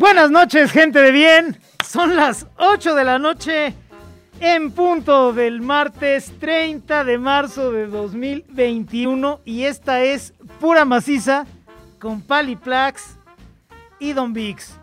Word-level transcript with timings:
Buenas 0.00 0.30
noches, 0.30 0.72
gente 0.72 0.98
de 0.98 1.10
bien. 1.10 1.60
Son 1.86 2.16
las 2.16 2.46
8 2.56 2.94
de 2.94 3.04
la 3.04 3.18
noche 3.18 3.74
en 4.40 4.70
punto 4.72 5.34
del 5.34 5.60
martes 5.60 6.32
30 6.40 7.04
de 7.04 7.18
marzo 7.18 7.70
de 7.70 7.86
2021 7.86 9.42
y 9.44 9.64
esta 9.64 10.02
es 10.02 10.32
pura 10.58 10.86
maciza 10.86 11.44
con 11.98 12.22
Paliplax 12.22 13.18
y 13.98 14.14
Don 14.14 14.32
Vix. 14.32 14.78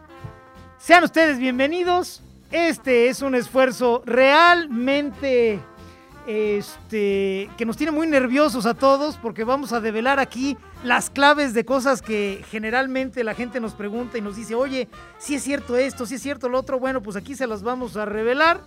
Sean 0.78 1.04
ustedes 1.04 1.40
bienvenidos. 1.40 2.22
Este 2.52 3.08
es 3.08 3.24
un 3.24 3.34
esfuerzo 3.34 4.04
realmente 4.06 5.60
este, 6.28 7.50
que 7.58 7.66
nos 7.66 7.78
tiene 7.78 7.92
muy 7.92 8.06
nerviosos 8.06 8.66
a 8.66 8.74
todos 8.74 9.16
porque 9.16 9.46
vamos 9.46 9.72
a 9.72 9.80
develar 9.80 10.20
aquí 10.20 10.58
las 10.84 11.10
claves 11.10 11.54
de 11.54 11.64
cosas 11.64 12.02
que 12.02 12.44
generalmente 12.52 13.24
la 13.24 13.34
gente 13.34 13.62
nos 13.62 13.74
pregunta 13.74 14.18
y 14.18 14.22
nos 14.22 14.36
dice, 14.36 14.54
oye, 14.54 14.90
si 15.18 15.36
es 15.36 15.44
cierto 15.44 15.78
esto, 15.78 16.06
si 16.06 16.16
es 16.16 16.22
cierto 16.22 16.50
lo 16.50 16.60
otro, 16.60 16.80
bueno, 16.80 17.02
pues 17.02 17.16
aquí 17.16 17.34
se 17.34 17.48
las 17.48 17.64
vamos 17.64 17.96
a 17.96 18.06
revelar. 18.06 18.62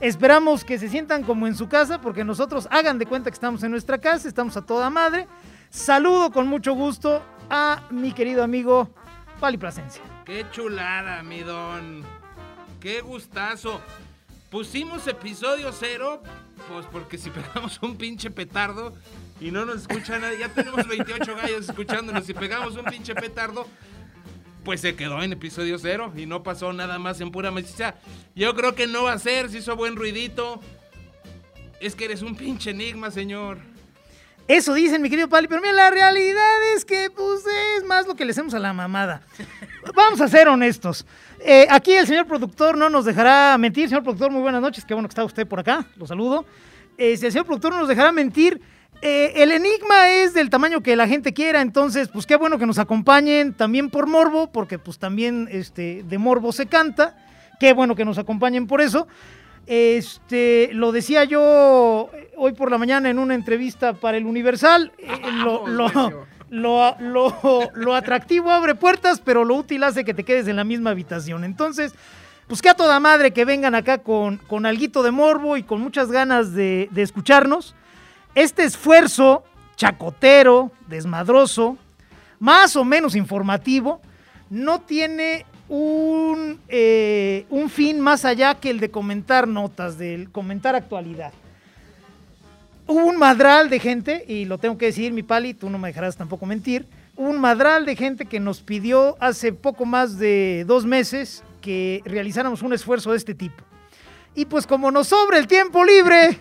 Esperamos 0.00 0.64
que 0.64 0.78
se 0.78 0.88
sientan 0.88 1.22
como 1.22 1.46
en 1.46 1.54
su 1.54 1.68
casa 1.68 2.00
porque 2.00 2.24
nosotros 2.24 2.66
hagan 2.72 2.98
de 2.98 3.06
cuenta 3.06 3.30
que 3.30 3.34
estamos 3.34 3.62
en 3.62 3.70
nuestra 3.70 3.98
casa, 3.98 4.28
estamos 4.28 4.56
a 4.56 4.62
toda 4.62 4.90
madre. 4.90 5.28
Saludo 5.70 6.32
con 6.32 6.48
mucho 6.48 6.74
gusto 6.74 7.22
a 7.48 7.82
mi 7.90 8.12
querido 8.12 8.42
amigo 8.42 8.90
Pali 9.38 9.58
Plasencia. 9.58 10.02
Qué 10.24 10.44
chulada, 10.50 11.22
mi 11.22 11.40
don. 11.40 12.02
Qué 12.80 13.00
gustazo. 13.00 13.80
Pusimos 14.56 15.06
episodio 15.06 15.70
cero, 15.70 16.22
pues 16.72 16.86
porque 16.90 17.18
si 17.18 17.28
pegamos 17.28 17.78
un 17.82 17.98
pinche 17.98 18.30
petardo 18.30 18.94
y 19.38 19.50
no 19.50 19.66
nos 19.66 19.82
escucha 19.82 20.18
nadie, 20.18 20.38
ya 20.38 20.48
tenemos 20.48 20.88
28 20.88 21.36
gallos 21.36 21.68
escuchándonos, 21.68 22.24
si 22.24 22.32
pegamos 22.32 22.74
un 22.74 22.86
pinche 22.86 23.14
petardo, 23.14 23.66
pues 24.64 24.80
se 24.80 24.96
quedó 24.96 25.22
en 25.22 25.34
episodio 25.34 25.78
cero 25.78 26.10
y 26.16 26.24
no 26.24 26.42
pasó 26.42 26.72
nada 26.72 26.98
más 26.98 27.20
en 27.20 27.32
pura 27.32 27.50
mesiza. 27.50 27.96
Yo 28.34 28.54
creo 28.54 28.74
que 28.74 28.86
no 28.86 29.02
va 29.02 29.12
a 29.12 29.18
ser, 29.18 29.50
si 29.50 29.58
hizo 29.58 29.76
buen 29.76 29.94
ruidito. 29.94 30.58
Es 31.78 31.94
que 31.94 32.06
eres 32.06 32.22
un 32.22 32.34
pinche 32.34 32.70
enigma, 32.70 33.10
señor. 33.10 33.58
Eso 34.48 34.72
dicen, 34.72 35.02
mi 35.02 35.10
querido 35.10 35.28
Pali, 35.28 35.48
pero 35.48 35.60
mira, 35.60 35.74
la 35.74 35.90
realidad 35.90 36.72
es 36.74 36.86
que 36.86 37.10
pues 37.10 37.42
es 37.76 37.84
más 37.84 38.06
lo 38.06 38.14
que 38.14 38.24
le 38.24 38.30
hacemos 38.30 38.54
a 38.54 38.58
la 38.58 38.72
mamada. 38.72 39.20
Vamos 39.94 40.20
a 40.20 40.28
ser 40.28 40.48
honestos. 40.48 41.06
Eh, 41.40 41.66
aquí 41.70 41.92
el 41.92 42.06
señor 42.06 42.26
productor 42.26 42.76
no 42.76 42.88
nos 42.88 43.04
dejará 43.04 43.56
mentir. 43.58 43.88
Señor 43.88 44.02
productor, 44.02 44.30
muy 44.30 44.42
buenas 44.42 44.60
noches. 44.60 44.84
Qué 44.84 44.94
bueno 44.94 45.08
que 45.08 45.12
está 45.12 45.24
usted 45.24 45.46
por 45.46 45.60
acá. 45.60 45.86
Lo 45.96 46.06
saludo. 46.06 46.44
Eh, 46.98 47.16
si 47.16 47.26
el 47.26 47.32
señor 47.32 47.46
productor 47.46 47.72
no 47.72 47.80
nos 47.80 47.88
dejará 47.88 48.12
mentir, 48.12 48.60
eh, 49.02 49.32
el 49.36 49.52
enigma 49.52 50.08
es 50.08 50.34
del 50.34 50.50
tamaño 50.50 50.82
que 50.82 50.96
la 50.96 51.06
gente 51.06 51.32
quiera. 51.32 51.60
Entonces, 51.60 52.08
pues 52.08 52.26
qué 52.26 52.36
bueno 52.36 52.58
que 52.58 52.66
nos 52.66 52.78
acompañen 52.78 53.52
también 53.52 53.90
por 53.90 54.06
morbo, 54.06 54.50
porque 54.50 54.78
pues 54.78 54.98
también 54.98 55.48
este, 55.50 56.02
de 56.04 56.18
morbo 56.18 56.52
se 56.52 56.66
canta. 56.66 57.16
Qué 57.60 57.72
bueno 57.72 57.94
que 57.94 58.04
nos 58.04 58.18
acompañen 58.18 58.66
por 58.66 58.80
eso. 58.80 59.06
Este, 59.66 60.70
lo 60.72 60.92
decía 60.92 61.24
yo 61.24 62.10
hoy 62.36 62.52
por 62.52 62.70
la 62.70 62.78
mañana 62.78 63.10
en 63.10 63.18
una 63.18 63.34
entrevista 63.34 63.94
para 63.94 64.16
el 64.16 64.26
Universal. 64.26 64.92
lo, 65.44 65.66
lo, 65.66 66.26
lo, 66.50 66.96
lo, 67.00 67.70
lo, 67.74 67.94
atractivo 67.94 68.50
abre 68.50 68.74
puertas, 68.74 69.20
pero 69.24 69.44
lo 69.44 69.56
útil 69.56 69.82
hace 69.82 70.04
que 70.04 70.14
te 70.14 70.24
quedes 70.24 70.46
en 70.48 70.56
la 70.56 70.64
misma 70.64 70.90
habitación. 70.90 71.44
Entonces, 71.44 71.94
pues 72.46 72.62
que 72.62 72.68
a 72.68 72.74
toda 72.74 73.00
madre 73.00 73.32
que 73.32 73.44
vengan 73.44 73.74
acá 73.74 73.98
con, 73.98 74.36
con 74.36 74.66
alguito 74.66 75.02
de 75.02 75.10
morbo 75.10 75.56
y 75.56 75.62
con 75.62 75.80
muchas 75.80 76.10
ganas 76.10 76.52
de, 76.52 76.88
de 76.92 77.02
escucharnos. 77.02 77.74
Este 78.34 78.64
esfuerzo 78.64 79.44
chacotero, 79.76 80.70
desmadroso, 80.86 81.76
más 82.38 82.76
o 82.76 82.84
menos 82.84 83.14
informativo, 83.14 84.00
no 84.48 84.80
tiene 84.80 85.44
un, 85.68 86.60
eh, 86.68 87.46
un 87.50 87.68
fin 87.68 88.00
más 88.00 88.24
allá 88.24 88.54
que 88.54 88.70
el 88.70 88.78
de 88.78 88.90
comentar 88.90 89.48
notas, 89.48 89.98
del 89.98 90.30
comentar 90.30 90.76
actualidad 90.76 91.32
hubo 92.86 93.04
un 93.06 93.16
madral 93.16 93.68
de 93.68 93.80
gente, 93.80 94.24
y 94.26 94.44
lo 94.44 94.58
tengo 94.58 94.78
que 94.78 94.86
decir, 94.86 95.12
mi 95.12 95.22
pali, 95.22 95.54
tú 95.54 95.70
no 95.70 95.78
me 95.78 95.88
dejarás 95.88 96.16
tampoco 96.16 96.46
mentir, 96.46 96.86
un 97.16 97.40
madral 97.40 97.86
de 97.86 97.96
gente 97.96 98.26
que 98.26 98.40
nos 98.40 98.60
pidió 98.60 99.16
hace 99.20 99.52
poco 99.52 99.86
más 99.86 100.18
de 100.18 100.64
dos 100.66 100.84
meses 100.84 101.42
que 101.60 102.02
realizáramos 102.04 102.62
un 102.62 102.72
esfuerzo 102.72 103.10
de 103.10 103.16
este 103.16 103.34
tipo. 103.34 103.64
Y 104.34 104.44
pues 104.44 104.66
como 104.66 104.90
nos 104.90 105.08
sobra 105.08 105.38
el 105.38 105.46
tiempo 105.46 105.82
libre, 105.82 106.38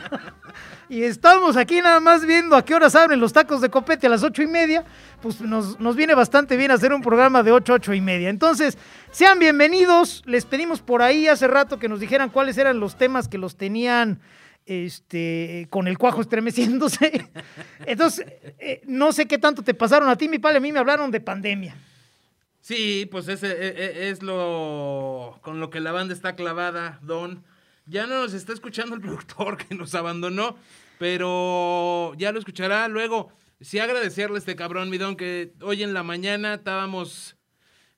y 0.90 1.02
estamos 1.02 1.56
aquí 1.56 1.80
nada 1.80 1.98
más 1.98 2.26
viendo 2.26 2.54
a 2.54 2.62
qué 2.62 2.74
horas 2.74 2.94
abren 2.94 3.18
los 3.18 3.32
tacos 3.32 3.62
de 3.62 3.70
copete 3.70 4.06
a 4.06 4.10
las 4.10 4.22
ocho 4.22 4.42
y 4.42 4.46
media, 4.46 4.84
pues 5.22 5.40
nos, 5.40 5.80
nos 5.80 5.96
viene 5.96 6.14
bastante 6.14 6.58
bien 6.58 6.70
hacer 6.70 6.92
un 6.92 7.00
programa 7.00 7.42
de 7.42 7.52
ocho, 7.52 7.72
ocho 7.72 7.94
y 7.94 8.02
media. 8.02 8.28
Entonces, 8.28 8.76
sean 9.10 9.38
bienvenidos, 9.38 10.22
les 10.26 10.44
pedimos 10.44 10.82
por 10.82 11.00
ahí 11.00 11.26
hace 11.26 11.48
rato 11.48 11.78
que 11.78 11.88
nos 11.88 12.00
dijeran 12.00 12.28
cuáles 12.28 12.58
eran 12.58 12.80
los 12.80 12.96
temas 12.96 13.28
que 13.28 13.38
los 13.38 13.56
tenían 13.56 14.20
este, 14.66 15.66
con 15.70 15.88
el 15.88 15.98
cuajo 15.98 16.20
estremeciéndose. 16.20 17.28
Entonces, 17.86 18.26
eh, 18.58 18.82
no 18.86 19.12
sé 19.12 19.26
qué 19.26 19.38
tanto 19.38 19.62
te 19.62 19.74
pasaron 19.74 20.08
a 20.08 20.16
ti, 20.16 20.28
mi 20.28 20.38
padre, 20.38 20.58
a 20.58 20.60
mí 20.60 20.72
me 20.72 20.78
hablaron 20.78 21.10
de 21.10 21.20
pandemia. 21.20 21.76
Sí, 22.60 23.08
pues 23.10 23.26
ese 23.28 23.48
e, 23.48 23.68
e, 23.68 24.10
es 24.10 24.22
lo 24.22 25.38
con 25.42 25.60
lo 25.60 25.70
que 25.70 25.80
la 25.80 25.92
banda 25.92 26.14
está 26.14 26.36
clavada, 26.36 26.98
Don. 27.02 27.42
Ya 27.86 28.06
no 28.06 28.22
nos 28.22 28.34
está 28.34 28.52
escuchando 28.52 28.94
el 28.94 29.00
productor 29.02 29.56
que 29.56 29.74
nos 29.74 29.94
abandonó, 29.94 30.56
pero 30.98 32.12
ya 32.16 32.32
lo 32.32 32.38
escuchará 32.38 32.86
luego. 32.88 33.32
Sí 33.60 33.78
agradecerle 33.78 34.36
a 34.36 34.38
este 34.38 34.56
cabrón, 34.56 34.88
mi 34.88 34.98
Don, 34.98 35.16
que 35.16 35.52
hoy 35.62 35.82
en 35.82 35.92
la 35.94 36.02
mañana 36.02 36.54
estábamos 36.54 37.36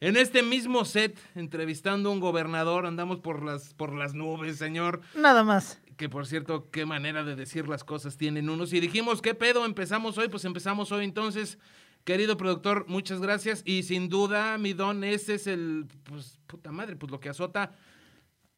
en 0.01 0.17
este 0.17 0.43
mismo 0.43 0.85
set 0.85 1.17
entrevistando 1.37 2.09
a 2.09 2.13
un 2.13 2.19
gobernador, 2.19 2.87
andamos 2.87 3.21
por 3.21 3.45
las, 3.45 3.75
por 3.75 3.93
las 3.93 4.15
nubes, 4.15 4.57
señor. 4.57 5.03
Nada 5.15 5.45
más 5.45 5.82
que 6.03 6.09
por 6.09 6.27
cierto, 6.27 6.69
qué 6.73 6.85
manera 6.85 7.23
de 7.23 7.37
decir 7.37 7.69
las 7.69 7.85
cosas 7.85 8.17
tienen 8.17 8.51
unos. 8.51 8.73
Y 8.73 8.81
dijimos, 8.81 9.23
¿qué 9.23 9.37
pedo? 9.37 9.65
Empezamos 9.65 10.19
hoy, 10.19 10.29
pues 10.29 10.45
empezamos 10.45 10.91
hoy. 10.91 11.05
Entonces, 11.05 11.61
querido 12.03 12.37
productor, 12.37 12.87
muchas 12.89 13.21
gracias. 13.21 13.63
Y 13.65 13.85
sin 13.85 14.09
duda, 14.09 14.59
mi 14.59 14.73
don, 14.73 15.05
ese 15.05 15.35
es 15.35 15.47
el, 15.47 15.87
pues, 16.03 16.41
puta 16.49 16.73
madre, 16.73 16.97
pues 16.97 17.13
lo 17.13 17.21
que 17.21 17.29
azota 17.29 17.77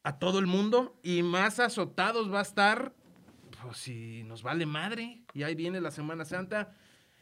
a 0.01 0.17
todo 0.17 0.39
el 0.39 0.47
mundo. 0.47 0.99
Y 1.03 1.21
más 1.21 1.59
azotados 1.59 2.33
va 2.33 2.39
a 2.39 2.41
estar, 2.41 2.95
pues 3.61 3.77
si 3.77 4.23
nos 4.23 4.41
vale 4.41 4.65
madre. 4.65 5.21
Y 5.35 5.43
ahí 5.43 5.53
viene 5.53 5.79
la 5.81 5.91
Semana 5.91 6.25
Santa. 6.25 6.73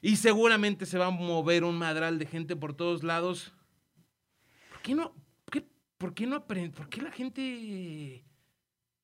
Y 0.01 0.15
seguramente 0.15 0.85
se 0.85 0.97
va 0.97 1.07
a 1.07 1.11
mover 1.11 1.65
un 1.65 1.77
madral 1.77 2.17
de 2.17 2.27
gente 2.27 2.55
por 2.55 2.73
todos 2.73 3.03
lados. 3.03 3.51
¿Por 4.71 4.81
qué 4.83 4.95
no? 4.95 5.13
¿Qué, 5.51 5.67
¿Por 5.97 6.13
qué 6.13 6.25
no 6.27 6.37
aprende? 6.37 6.77
¿Por 6.77 6.87
qué 6.87 7.01
la 7.01 7.11
gente 7.11 8.23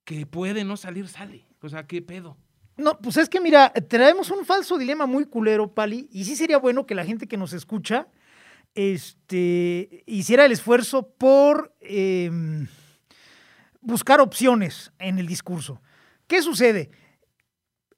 que 0.10 0.26
puede 0.26 0.64
no 0.64 0.76
salir, 0.76 1.08
sale. 1.08 1.46
O 1.62 1.70
sea, 1.70 1.86
¿qué 1.86 2.02
pedo? 2.02 2.36
No, 2.78 2.98
pues 2.98 3.18
es 3.18 3.30
que 3.30 3.40
mira, 3.40 3.72
traemos 3.88 4.32
un 4.32 4.44
falso 4.44 4.80
dilema 4.80 5.06
muy 5.06 5.26
culero, 5.26 5.76
Pali, 5.76 6.10
y 6.12 6.26
sí 6.26 6.36
sería 6.36 6.58
bueno 6.58 6.88
que 6.88 6.96
la 6.96 7.06
gente 7.06 7.28
que 7.28 7.38
nos 7.38 7.54
escucha 7.54 8.08
este, 8.74 10.04
hiciera 10.08 10.46
el 10.46 10.52
esfuerzo 10.52 11.12
por 11.12 11.76
em, 11.80 12.66
buscar 13.82 14.20
opciones 14.20 14.92
en 14.98 15.20
el 15.20 15.28
discurso. 15.28 15.80
¿Qué 16.26 16.42
sucede? 16.42 16.90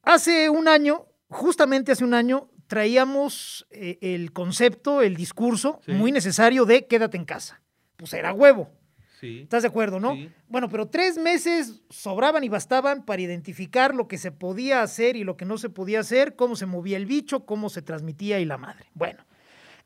Hace 0.04 0.50
un 0.50 0.68
año, 0.68 1.06
justamente 1.30 1.94
hace 1.94 2.04
un 2.04 2.14
año, 2.14 2.50
traíamos 2.68 3.66
eh, 3.70 4.00
el 4.02 4.34
concepto, 4.34 5.02
el 5.02 5.16
discurso 5.16 5.80
muy 5.88 6.12
necesario 6.12 6.66
de 6.66 6.88
quédate 6.88 7.16
en 7.16 7.24
casa. 7.24 7.62
Pues 7.96 8.12
era 8.12 8.34
huevo. 8.34 8.81
¿Estás 9.22 9.62
de 9.64 9.68
acuerdo, 9.68 10.00
no? 10.00 10.16
Bueno, 10.48 10.70
pero 10.70 10.88
tres 10.88 11.18
meses 11.18 11.82
sobraban 11.90 12.44
y 12.44 12.50
bastaban 12.50 13.04
para 13.06 13.22
identificar 13.22 13.94
lo 13.94 14.08
que 14.08 14.18
se 14.18 14.32
podía 14.32 14.82
hacer 14.82 15.16
y 15.16 15.24
lo 15.24 15.38
que 15.38 15.46
no 15.46 15.58
se 15.58 15.70
podía 15.70 16.00
hacer, 16.00 16.36
cómo 16.36 16.56
se 16.56 16.66
movía 16.66 16.98
el 16.98 17.06
bicho, 17.06 17.46
cómo 17.46 17.70
se 17.70 17.82
transmitía 17.82 18.40
y 18.40 18.46
la 18.46 18.58
madre. 18.58 18.86
Bueno, 18.94 19.26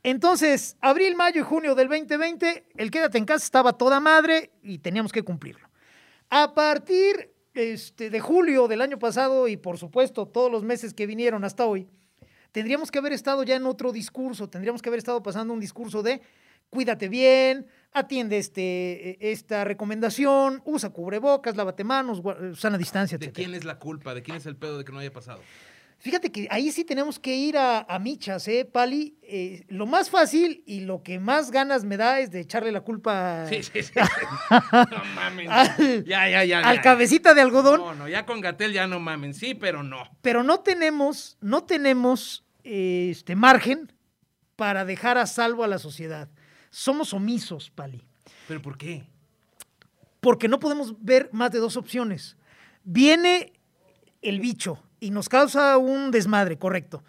entonces, 0.03 0.78
abril, 0.81 1.16
mayo 1.16 1.41
y 1.41 1.44
junio 1.44 1.75
del 1.75 1.90
2020, 1.90 2.68
el 2.78 2.91
quédate 2.91 3.18
en 3.18 3.25
casa 3.25 3.44
estaba 3.44 3.73
toda 3.73 3.99
madre 3.99 4.52
y 4.61 4.78
teníamos 4.78 5.11
que 5.11 5.23
cumplirlo. 5.23 5.67
A 6.29 6.53
partir 6.53 7.34
este, 7.55 8.09
de 8.09 8.20
julio 8.20 8.67
del 8.67 8.81
año 8.81 8.99
pasado 8.99 9.47
y 9.47 9.58
por 9.58 9.78
supuesto 9.78 10.28
todos 10.28 10.52
los 10.52 10.64
meses 10.64 10.93
que 10.93 11.08
vinieron 11.08 11.43
hasta 11.43 11.66
hoy, 11.66 11.88
tendríamos 12.52 12.91
que 12.91 12.99
haber 12.99 13.14
estado 13.14 13.43
ya 13.43 13.55
en 13.55 13.66
otro 13.66 13.91
discurso, 13.91 14.49
tendríamos 14.49 14.81
que 14.81 14.90
haber 14.90 14.99
estado 14.99 15.23
pasando 15.23 15.53
un 15.53 15.59
discurso 15.59 16.03
de 16.03 16.22
cuídate 16.70 17.09
bien, 17.09 17.67
atiende 17.95 18.37
este, 18.37 18.61
e, 19.11 19.31
esta 19.31 19.63
recomendación, 19.63 20.61
usa 20.65 20.89
cubrebocas, 20.89 21.55
lávate 21.55 21.83
manos, 21.83 22.21
sana 22.57 22.77
distancia, 22.77 23.15
etc. 23.15 23.27
¿De 23.27 23.31
quién 23.31 23.55
es 23.55 23.63
la 23.63 23.79
culpa? 23.79 24.13
¿De 24.13 24.21
quién 24.21 24.37
es 24.37 24.45
el 24.45 24.57
pedo 24.57 24.77
de 24.77 24.85
que 24.85 24.91
no 24.91 24.99
haya 24.99 25.13
pasado? 25.13 25.41
Fíjate 25.97 26.31
que 26.31 26.47
ahí 26.51 26.71
sí 26.71 26.83
tenemos 26.83 27.17
que 27.17 27.35
ir 27.35 27.57
a, 27.57 27.97
michas, 27.99 28.47
¿eh, 28.49 28.65
Pali? 28.65 29.17
Eh, 29.23 29.63
lo 29.69 29.85
más 29.85 30.09
fácil 30.09 30.61
y 30.67 30.81
lo 30.81 31.01
que 31.01 31.19
más 31.19 31.51
ganas 31.51 31.85
me 31.85 31.95
da 31.95 32.19
es 32.19 32.31
de 32.31 32.41
echarle 32.41 32.71
la 32.71 32.81
culpa. 32.81 33.47
Sí, 33.47 33.63
sí, 33.63 33.81
sí. 33.81 33.93
no 34.51 35.05
mames. 35.15 35.49
Al, 35.49 36.03
ya, 36.05 36.29
ya, 36.29 36.43
ya. 36.43 36.59
Al 36.59 36.81
cabecita 36.81 37.33
de 37.33 37.41
algodón. 37.41 37.79
No, 37.79 37.95
no, 37.95 38.09
ya 38.09 38.25
con 38.25 38.41
Gatel 38.41 38.73
ya 38.73 38.87
no 38.87 38.99
mamen, 38.99 39.33
sí, 39.33 39.55
pero 39.55 39.83
no. 39.83 40.03
Pero 40.21 40.43
no 40.43 40.59
tenemos, 40.59 41.37
no 41.39 41.63
tenemos 41.63 42.45
este 42.63 43.35
margen 43.35 43.93
para 44.57 44.85
dejar 44.85 45.17
a 45.17 45.25
salvo 45.25 45.63
a 45.63 45.67
la 45.67 45.79
sociedad 45.79 46.29
somos 46.75 47.13
omisos, 47.13 47.69
Pali. 47.69 48.03
¿Pero 48.49 48.61
por 48.61 48.77
qué? 48.77 49.05
Porque 50.19 50.49
no 50.49 50.59
podemos 50.59 50.93
ver 51.01 51.29
más 51.31 51.51
de 51.51 51.59
dos 51.59 51.77
opciones. 51.77 52.35
Viene 52.83 53.53
el 54.22 54.41
bicho 54.41 54.83
y 54.99 55.11
nos 55.11 55.29
causa 55.29 55.77
un 55.77 56.11
desmadre, 56.11 56.59
correcto. 56.59 57.01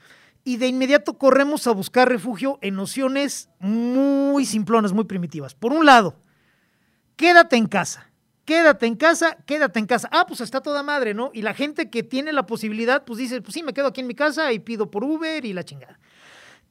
Y 0.44 0.58
de 0.58 0.68
inmediato 0.68 1.18
corremos 1.18 1.66
a 1.66 1.72
buscar 1.72 2.08
refugio 2.08 2.60
en 2.62 2.76
nociones 2.76 3.48
muy 3.58 4.46
simplonas, 4.46 4.92
muy 4.92 5.04
primitivas. 5.04 5.56
Por 5.56 5.72
un 5.72 5.84
lado, 5.84 6.16
quédate 7.16 7.56
en 7.56 7.66
casa. 7.66 8.08
Quédate 8.44 8.86
en 8.86 8.94
casa, 8.94 9.36
quédate 9.46 9.80
en 9.80 9.86
casa. 9.86 10.08
Ah, 10.12 10.26
pues 10.28 10.40
está 10.40 10.60
toda 10.60 10.84
madre, 10.84 11.12
¿no? 11.12 11.32
Y 11.34 11.42
la 11.42 11.54
gente 11.54 11.90
que 11.90 12.04
tiene 12.04 12.32
la 12.32 12.46
posibilidad, 12.46 13.04
pues 13.04 13.19
dice, 13.19 13.42
pues 13.42 13.54
sí, 13.54 13.64
me 13.64 13.72
quedo 13.72 13.88
aquí 13.88 14.02
en 14.02 14.06
mi 14.06 14.14
casa 14.14 14.52
y 14.52 14.60
pido 14.60 14.92
por 14.92 15.02
Uber 15.02 15.44
y 15.44 15.52
la 15.52 15.64
chingada. 15.64 15.98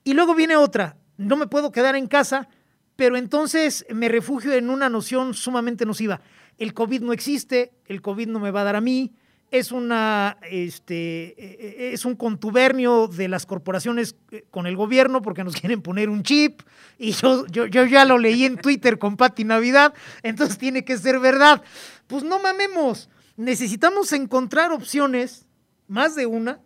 Y 0.06 0.13
luego 0.13 0.33
viene 0.33 0.56
otra, 0.56 0.95
no 1.18 1.36
me 1.36 1.48
puedo 1.48 1.74
quedar 1.74 1.98
en 1.98 2.07
casa, 2.07 2.48
pero 2.95 3.18
entonces 3.18 3.86
me 3.94 4.09
refugio 4.09 4.53
en 4.53 4.69
una 4.69 4.89
noción 4.89 5.33
sumamente 5.33 5.86
nociva. 5.86 6.21
El 6.57 6.74
COVID 6.74 7.01
no 7.01 7.13
existe, 7.13 7.74
el 7.88 8.01
COVID 8.01 8.27
no 8.27 8.39
me 8.39 8.51
va 8.51 8.62
a 8.62 8.65
dar 8.65 8.75
a 8.75 8.81
mí, 8.81 9.13
es, 9.51 9.71
una, 9.71 10.38
este, 10.50 11.36
e, 11.38 11.89
e, 11.89 11.94
es 11.94 12.06
un 12.06 12.15
contubernio 12.15 13.07
de 13.07 13.27
las 13.27 13.45
corporaciones 13.45 14.15
eh, 14.31 14.45
con 14.50 14.68
el 14.68 14.75
gobierno 14.75 15.21
porque 15.21 15.44
nos 15.44 15.56
quieren 15.59 15.81
poner 15.81 16.09
un 16.09 16.24
chip 16.24 16.62
y 16.97 17.12
yo, 17.12 17.45
yo, 17.47 17.65
yo 17.65 17.86
ya 17.86 18.06
lo 18.06 18.18
leí 18.18 18.45
en 18.45 18.57
Twitter 18.57 18.98
con 18.98 19.18
Pati 19.18 19.44
Navidad, 19.44 19.94
entonces 20.24 20.57
tiene 20.57 20.83
que 20.83 20.98
ser 20.98 21.19
verdad. 21.19 21.63
Pues 22.07 22.24
no 22.24 22.39
mamemos, 22.39 23.09
necesitamos 23.38 24.12
encontrar 24.13 24.71
opciones, 24.71 25.45
más 25.88 26.15
de 26.15 26.25
una, 26.25 26.59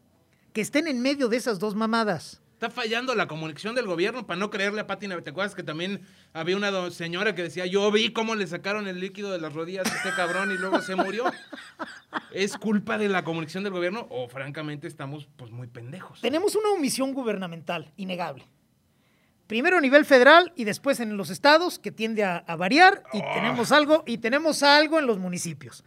que 0.54 0.62
estén 0.62 0.88
en 0.88 1.02
medio 1.02 1.28
de 1.28 1.38
esas 1.38 1.60
dos 1.60 1.76
mamadas. 1.76 2.42
Está 2.60 2.70
fallando 2.70 3.16
la 3.16 3.26
comunicación 3.26 3.74
del 3.74 3.86
gobierno 3.86 4.28
para 4.28 4.38
no 4.38 4.50
creerle 4.50 4.82
a 4.82 4.86
Pati 4.86 5.08
Navidad. 5.08 5.24
¿Te 5.24 5.30
acuerdas 5.30 5.56
que 5.56 5.64
también 5.64 6.02
había 6.34 6.58
una 6.58 6.92
señora 6.92 7.34
que 7.34 7.42
decía, 7.42 7.66
yo 7.66 7.90
vi 7.90 8.12
cómo 8.12 8.36
le 8.36 8.46
sacaron 8.48 8.86
el 8.90 9.00
líquido 9.00 9.32
de 9.32 9.40
las 9.40 9.54
rodillas 9.54 9.90
a 9.90 9.96
este 9.96 10.10
cabrón 10.14 10.52
y 10.52 10.58
luego 10.58 10.82
se 10.82 10.98
murió? 10.98 11.24
¿Es 12.34 12.58
culpa 12.58 12.98
de 12.98 13.08
la 13.08 13.24
comunicación 13.24 13.64
del 13.64 13.72
gobierno 13.72 14.08
o 14.10 14.28
francamente 14.28 14.90
estamos 14.90 15.30
pues 15.38 15.52
muy 15.52 15.68
pendejos? 15.68 16.20
Tenemos 16.20 16.54
una 16.58 16.72
omisión 16.72 17.14
gubernamental 17.14 17.94
innegable. 17.96 18.46
Primero 19.48 19.78
a 19.78 19.82
nivel 19.82 20.04
federal 20.04 20.52
y 20.58 20.66
después 20.66 21.00
en 21.00 21.16
los 21.16 21.30
estados, 21.30 21.80
que 21.80 21.94
tiende 21.94 22.26
a, 22.26 22.44
variar, 22.58 23.04
y 23.14 23.20
Oh. 23.20 23.34
tenemos 23.36 23.72
algo, 23.72 24.04
y 24.06 24.18
tenemos 24.18 24.64
algo 24.64 25.00
en 25.00 25.08
los 25.08 25.18
municipios. 25.18 25.86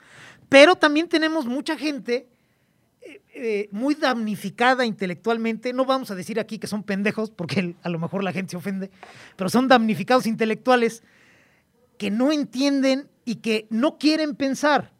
Pero 0.48 0.74
también 0.76 1.06
tenemos 1.10 1.44
mucha 1.44 1.76
gente 1.76 2.31
eh, 3.34 3.68
muy 3.72 3.94
damnificada 3.94 4.84
intelectualmente. 4.84 5.72
No 5.72 5.84
vamos 5.84 6.10
a 6.10 6.14
decir 6.14 6.38
aquí 6.38 6.58
que 6.58 6.66
son 6.66 6.82
pendejos, 6.82 7.30
porque 7.30 7.74
a 7.82 7.88
lo 7.88 7.98
mejor 7.98 8.22
la 8.22 8.32
gente 8.32 8.52
se 8.52 8.56
ofende, 8.56 8.90
pero 9.36 9.50
son 9.50 9.68
damnificados 9.68 10.26
intelectuales 10.26 11.02
que 11.98 12.10
no 12.10 12.32
entienden 12.32 13.08
y 13.24 13.36
que 13.36 13.66
no 13.70 13.98
quieren 13.98 14.36
pensar. 14.36 14.92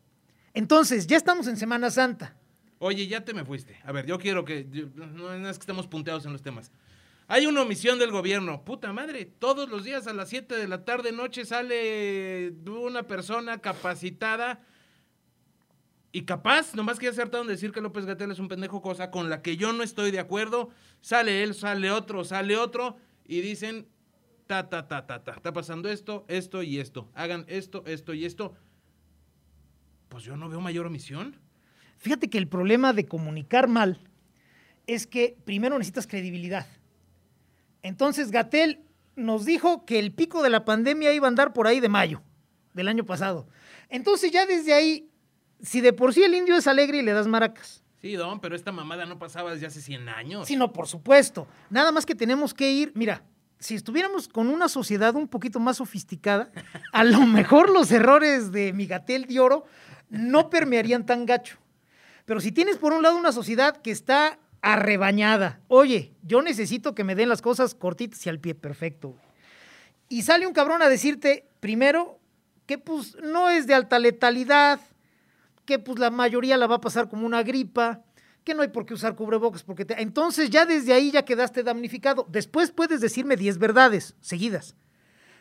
Entonces, 0.54 1.06
ya 1.06 1.16
estamos 1.16 1.46
en 1.46 1.56
Semana 1.56 1.90
Santa. 1.90 2.37
Oye, 2.78 3.06
ya 3.06 3.25
te 3.25 3.32
me 3.32 3.44
fuiste. 3.44 3.78
A 3.84 3.93
ver, 3.93 4.06
yo 4.06 4.19
quiero 4.19 4.44
que. 4.44 4.66
no 4.94 5.32
es 5.48 5.58
que 5.58 5.62
estemos 5.62 5.87
punteados 5.87 6.26
en 6.26 6.32
los 6.32 6.43
temas. 6.43 6.72
Hay 7.28 7.46
una 7.46 7.62
omisión 7.62 7.98
del 7.98 8.10
gobierno. 8.10 8.64
Puta 8.64 8.93
madre, 8.93 9.25
todos 9.25 9.69
los 9.69 9.84
días 9.84 10.06
a 10.06 10.12
las 10.12 10.28
7 10.28 10.55
de 10.56 10.69
la 10.69 10.84
tarde, 10.84 11.12
noche, 11.12 11.44
sale 11.44 12.52
una 12.66 13.05
persona 13.05 13.58
capacitada 13.58 14.60
y 16.12 16.22
capaz, 16.24 16.74
nomás 16.74 16.98
que 16.98 17.08
acertaron 17.08 17.46
de 17.46 17.54
decir 17.54 17.72
que 17.72 17.80
López 17.80 18.04
Gatel 18.04 18.30
es 18.30 18.38
un 18.38 18.48
pendejo, 18.48 18.82
cosa 18.82 19.10
con 19.10 19.30
la 19.30 19.40
que 19.40 19.56
yo 19.56 19.72
no 19.72 19.82
estoy 19.82 20.10
de 20.10 20.20
acuerdo. 20.20 20.68
Sale 21.00 21.42
él, 21.42 21.54
sale 21.54 21.90
otro, 21.90 22.22
sale 22.24 22.58
otro 22.58 22.98
y 23.24 23.40
dicen: 23.40 23.88
ta, 24.46 24.68
ta, 24.68 24.86
ta, 24.86 25.06
ta, 25.06 25.24
ta. 25.24 25.32
Está 25.32 25.54
pasando 25.54 25.88
esto, 25.88 26.26
esto 26.28 26.62
y 26.62 26.78
esto. 26.78 27.10
Hagan 27.14 27.46
esto, 27.48 27.82
esto 27.86 28.12
y 28.12 28.26
esto. 28.26 28.54
Pues 30.10 30.24
yo 30.24 30.36
no 30.36 30.50
veo 30.50 30.60
mayor 30.60 30.86
omisión. 30.86 31.40
Fíjate 31.96 32.28
que 32.28 32.36
el 32.36 32.46
problema 32.46 32.92
de 32.92 33.06
comunicar 33.06 33.68
mal 33.68 33.98
es 34.86 35.06
que 35.06 35.38
primero 35.44 35.78
necesitas 35.78 36.06
credibilidad. 36.06 36.66
Entonces, 37.80 38.30
Gatel 38.30 38.84
nos 39.16 39.46
dijo 39.46 39.86
que 39.86 39.98
el 39.98 40.12
pico 40.12 40.42
de 40.42 40.50
la 40.50 40.66
pandemia 40.66 41.14
iba 41.14 41.26
a 41.26 41.28
andar 41.28 41.54
por 41.54 41.66
ahí 41.66 41.80
de 41.80 41.88
mayo 41.88 42.22
del 42.74 42.88
año 42.88 43.06
pasado. 43.06 43.48
Entonces, 43.88 44.30
ya 44.30 44.44
desde 44.44 44.74
ahí, 44.74 45.08
si 45.62 45.80
de 45.80 45.92
por 45.92 46.12
sí 46.12 46.22
el 46.22 46.34
indio 46.34 46.56
es 46.56 46.66
alegre 46.66 46.98
y 46.98 47.02
le 47.02 47.12
das 47.12 47.26
maracas. 47.26 47.82
Sí, 48.00 48.14
don, 48.14 48.40
pero 48.40 48.56
esta 48.56 48.72
mamada 48.72 49.06
no 49.06 49.18
pasaba 49.18 49.52
desde 49.52 49.66
hace 49.66 49.80
100 49.80 50.08
años. 50.08 50.48
Sí, 50.48 50.56
no, 50.56 50.72
por 50.72 50.88
supuesto. 50.88 51.46
Nada 51.70 51.92
más 51.92 52.04
que 52.04 52.16
tenemos 52.16 52.52
que 52.52 52.70
ir, 52.70 52.90
mira, 52.96 53.22
si 53.60 53.76
estuviéramos 53.76 54.26
con 54.26 54.48
una 54.48 54.68
sociedad 54.68 55.14
un 55.14 55.28
poquito 55.28 55.60
más 55.60 55.76
sofisticada, 55.76 56.50
a 56.92 57.04
lo 57.04 57.20
mejor 57.26 57.70
los 57.70 57.92
errores 57.92 58.50
de 58.50 58.72
Migatel 58.72 59.26
de 59.26 59.38
Oro 59.38 59.64
no 60.10 60.50
permearían 60.50 61.06
tan 61.06 61.26
gacho. 61.26 61.58
Pero 62.24 62.40
si 62.40 62.50
tienes 62.50 62.76
por 62.76 62.92
un 62.92 63.02
lado 63.02 63.16
una 63.16 63.30
sociedad 63.30 63.76
que 63.80 63.92
está 63.92 64.38
arrebañada, 64.62 65.60
oye, 65.68 66.12
yo 66.22 66.42
necesito 66.42 66.94
que 66.94 67.04
me 67.04 67.14
den 67.14 67.28
las 67.28 67.40
cosas 67.42 67.74
cortitas 67.74 68.24
y 68.26 68.28
al 68.28 68.40
pie, 68.40 68.54
perfecto. 68.56 69.10
güey. 69.10 69.20
Y 70.08 70.22
sale 70.22 70.46
un 70.46 70.52
cabrón 70.52 70.82
a 70.82 70.88
decirte, 70.88 71.46
primero, 71.60 72.18
que 72.66 72.78
pues 72.78 73.16
no 73.22 73.48
es 73.48 73.66
de 73.66 73.74
alta 73.74 73.98
letalidad, 73.98 74.80
que 75.64 75.78
pues 75.78 75.98
la 75.98 76.10
mayoría 76.10 76.56
la 76.56 76.66
va 76.66 76.76
a 76.76 76.80
pasar 76.80 77.08
como 77.08 77.26
una 77.26 77.42
gripa, 77.42 78.00
que 78.44 78.54
no 78.54 78.62
hay 78.62 78.68
por 78.68 78.84
qué 78.84 78.94
usar 78.94 79.14
cubrebocas, 79.14 79.62
porque 79.62 79.84
te- 79.84 80.02
entonces 80.02 80.50
ya 80.50 80.66
desde 80.66 80.92
ahí 80.92 81.10
ya 81.12 81.24
quedaste 81.24 81.62
damnificado. 81.62 82.26
Después 82.28 82.72
puedes 82.72 83.00
decirme 83.00 83.36
10 83.36 83.58
verdades 83.58 84.16
seguidas. 84.20 84.74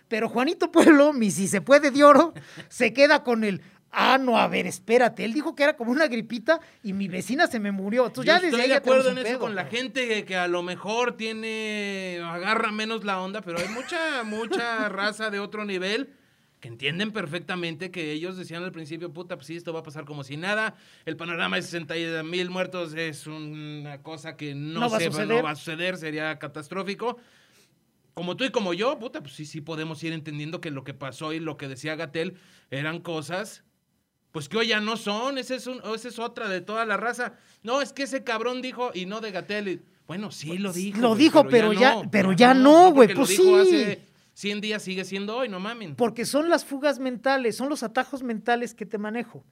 Pero 0.08 0.30
Juanito 0.30 0.72
Pueblo, 0.72 1.12
mi 1.14 1.32
si 1.32 1.48
se 1.48 1.62
puede 1.62 1.90
de 1.92 2.04
oro, 2.04 2.34
se 2.70 2.94
queda 2.94 3.24
con 3.24 3.44
el, 3.44 3.62
ah, 3.92 4.18
no, 4.20 4.38
a 4.38 4.48
ver, 4.48 4.68
espérate, 4.68 5.26
él 5.26 5.34
dijo 5.34 5.56
que 5.56 5.64
era 5.64 5.76
como 5.78 5.92
una 5.92 6.06
gripita 6.08 6.60
y 6.84 6.94
mi 6.94 7.08
vecina 7.08 7.48
se 7.48 7.60
me 7.60 7.72
murió. 7.72 8.06
Entonces 8.08 8.28
Yo 8.28 8.34
ya 8.34 8.40
desde 8.42 8.58
estoy 8.58 8.70
de 8.70 8.76
acuerdo 8.76 9.10
en 9.10 9.18
eso 9.26 9.40
con 9.40 9.56
la 9.56 9.66
gente 9.66 10.08
que, 10.08 10.26
que 10.26 10.36
a 10.36 10.48
lo 10.48 10.62
mejor 10.64 11.18
tiene, 11.18 12.20
agarra 12.24 12.72
menos 12.72 13.04
la 13.04 13.20
onda, 13.22 13.42
pero 13.42 13.58
hay 13.58 13.68
mucha, 13.70 14.24
mucha 14.24 14.90
raza 14.90 15.30
de 15.32 15.40
otro 15.40 15.66
nivel 15.66 16.14
que 16.62 16.68
entienden 16.70 17.12
perfectamente 17.12 17.92
que 17.92 18.12
ellos 18.14 18.38
decían 18.38 18.64
al 18.64 18.72
principio, 18.72 19.12
puta, 19.12 19.36
pues 19.36 19.48
sí, 19.48 19.56
esto 19.58 19.74
va 19.74 19.80
a 19.82 19.84
pasar 19.84 20.06
como 20.06 20.24
si 20.24 20.38
nada, 20.38 20.76
el 21.06 21.18
panorama 21.18 21.58
de 21.58 21.64
60 21.64 22.22
mil 22.24 22.50
muertos 22.50 22.94
es 22.94 23.28
una 23.28 24.02
cosa 24.04 24.38
que 24.38 24.56
no, 24.56 24.80
No 24.82 24.90
va 24.90 24.98
a 24.98 25.00
se- 25.00 25.08
suceder. 25.08 25.28
no 25.28 25.44
va 25.44 25.50
a 25.52 25.56
suceder, 25.56 25.98
sería 25.98 26.38
catastrófico. 26.40 27.18
Como 28.14 28.36
tú 28.38 28.44
y 28.44 28.50
como 28.52 28.74
yo, 28.74 29.00
puta, 29.00 29.22
pues 29.22 29.34
sí, 29.34 29.46
sí 29.46 29.60
podemos 29.62 30.04
ir 30.04 30.14
entendiendo 30.14 30.62
que 30.62 30.70
lo 30.70 30.84
que 30.84 30.94
pasó 30.94 31.34
y 31.34 31.40
lo 31.40 31.58
que 31.58 31.68
decía 31.68 31.96
Gatel 31.96 32.38
eran 32.70 33.00
cosas 33.02 33.64
pues 34.32 34.48
que 34.48 34.56
hoy 34.58 34.68
ya 34.68 34.80
no 34.80 34.96
son, 34.96 35.38
esa 35.38 35.56
es, 35.56 35.68
un- 35.68 35.82
esa 35.94 36.08
es 36.08 36.18
otra 36.18 36.48
de 36.48 36.62
toda 36.62 36.86
la 36.86 36.96
raza. 36.96 37.34
No, 37.64 37.82
es 37.82 37.92
que 37.92 38.04
ese 38.04 38.24
cabrón 38.24 38.62
dijo 38.62 38.92
y 38.94 39.06
no 39.06 39.20
de 39.20 39.32
Gatel. 39.32 39.84
Bueno, 40.08 40.32
sí 40.32 40.58
lo 40.58 40.72
dijo. 40.72 41.02
Lo 41.02 41.16
dijo, 41.16 41.46
pero 41.50 41.74
ya- 41.74 42.02
pero 42.10 42.32
ya 42.32 42.54
no, 42.54 42.92
güey, 42.94 43.14
pues 43.14 43.28
sí. 43.30 43.54
Hace 43.54 44.02
100 44.42 44.60
días 44.60 44.82
sigue 44.82 45.06
siendo 45.06 45.38
hoy, 45.38 45.50
no 45.50 45.60
mamen. 45.60 45.96
Porque 45.96 46.26
son 46.26 46.50
las 46.50 46.66
fugas 46.66 46.98
mentales, 46.98 47.56
son 47.56 47.70
los 47.70 47.84
atajos 47.84 48.24
mentales 48.24 48.74
que 48.74 48.88
te 48.88 48.98
manejo. 48.98 49.44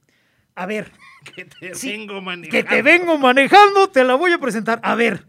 A 0.55 0.65
ver, 0.65 0.91
Que 1.35 1.45
te 1.45 1.75
Sí, 1.75 1.91
vengo 1.91 2.19
manejando. 2.21 2.49
que 2.51 2.63
te 2.63 2.81
vengo 2.81 3.17
manejando, 3.19 3.87
te 3.89 4.03
la 4.03 4.15
voy 4.15 4.31
a 4.31 4.39
presentar. 4.39 4.79
A 4.81 4.95
ver, 4.95 5.27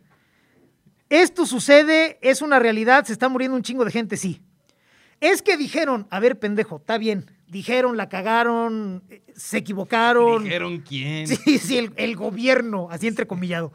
esto 1.11 1.45
sucede, 1.45 2.19
es 2.23 2.41
una 2.41 2.59
realidad, 2.59 3.05
se 3.05 3.13
está 3.13 3.29
muriendo 3.29 3.55
un 3.55 3.63
chingo 3.63 3.85
de 3.85 3.91
gente, 3.91 4.17
sí. 4.17 4.41
Es 5.21 5.43
que 5.43 5.59
dijeron, 5.59 6.07
a 6.11 6.21
ver, 6.21 6.39
pendejo, 6.39 6.77
está 6.79 6.97
bien. 6.97 7.31
Dijeron, 7.47 7.99
la 7.99 8.09
cagaron, 8.09 9.03
eh, 9.11 9.21
se 9.35 9.59
equivocaron. 9.59 10.45
Dijeron 10.45 10.79
quién. 10.81 11.27
Sí, 11.45 11.59
sí, 11.59 11.77
el, 11.77 11.93
el 11.97 12.17
gobierno, 12.17 12.89
así 12.91 13.09
entrecomillado. 13.09 13.75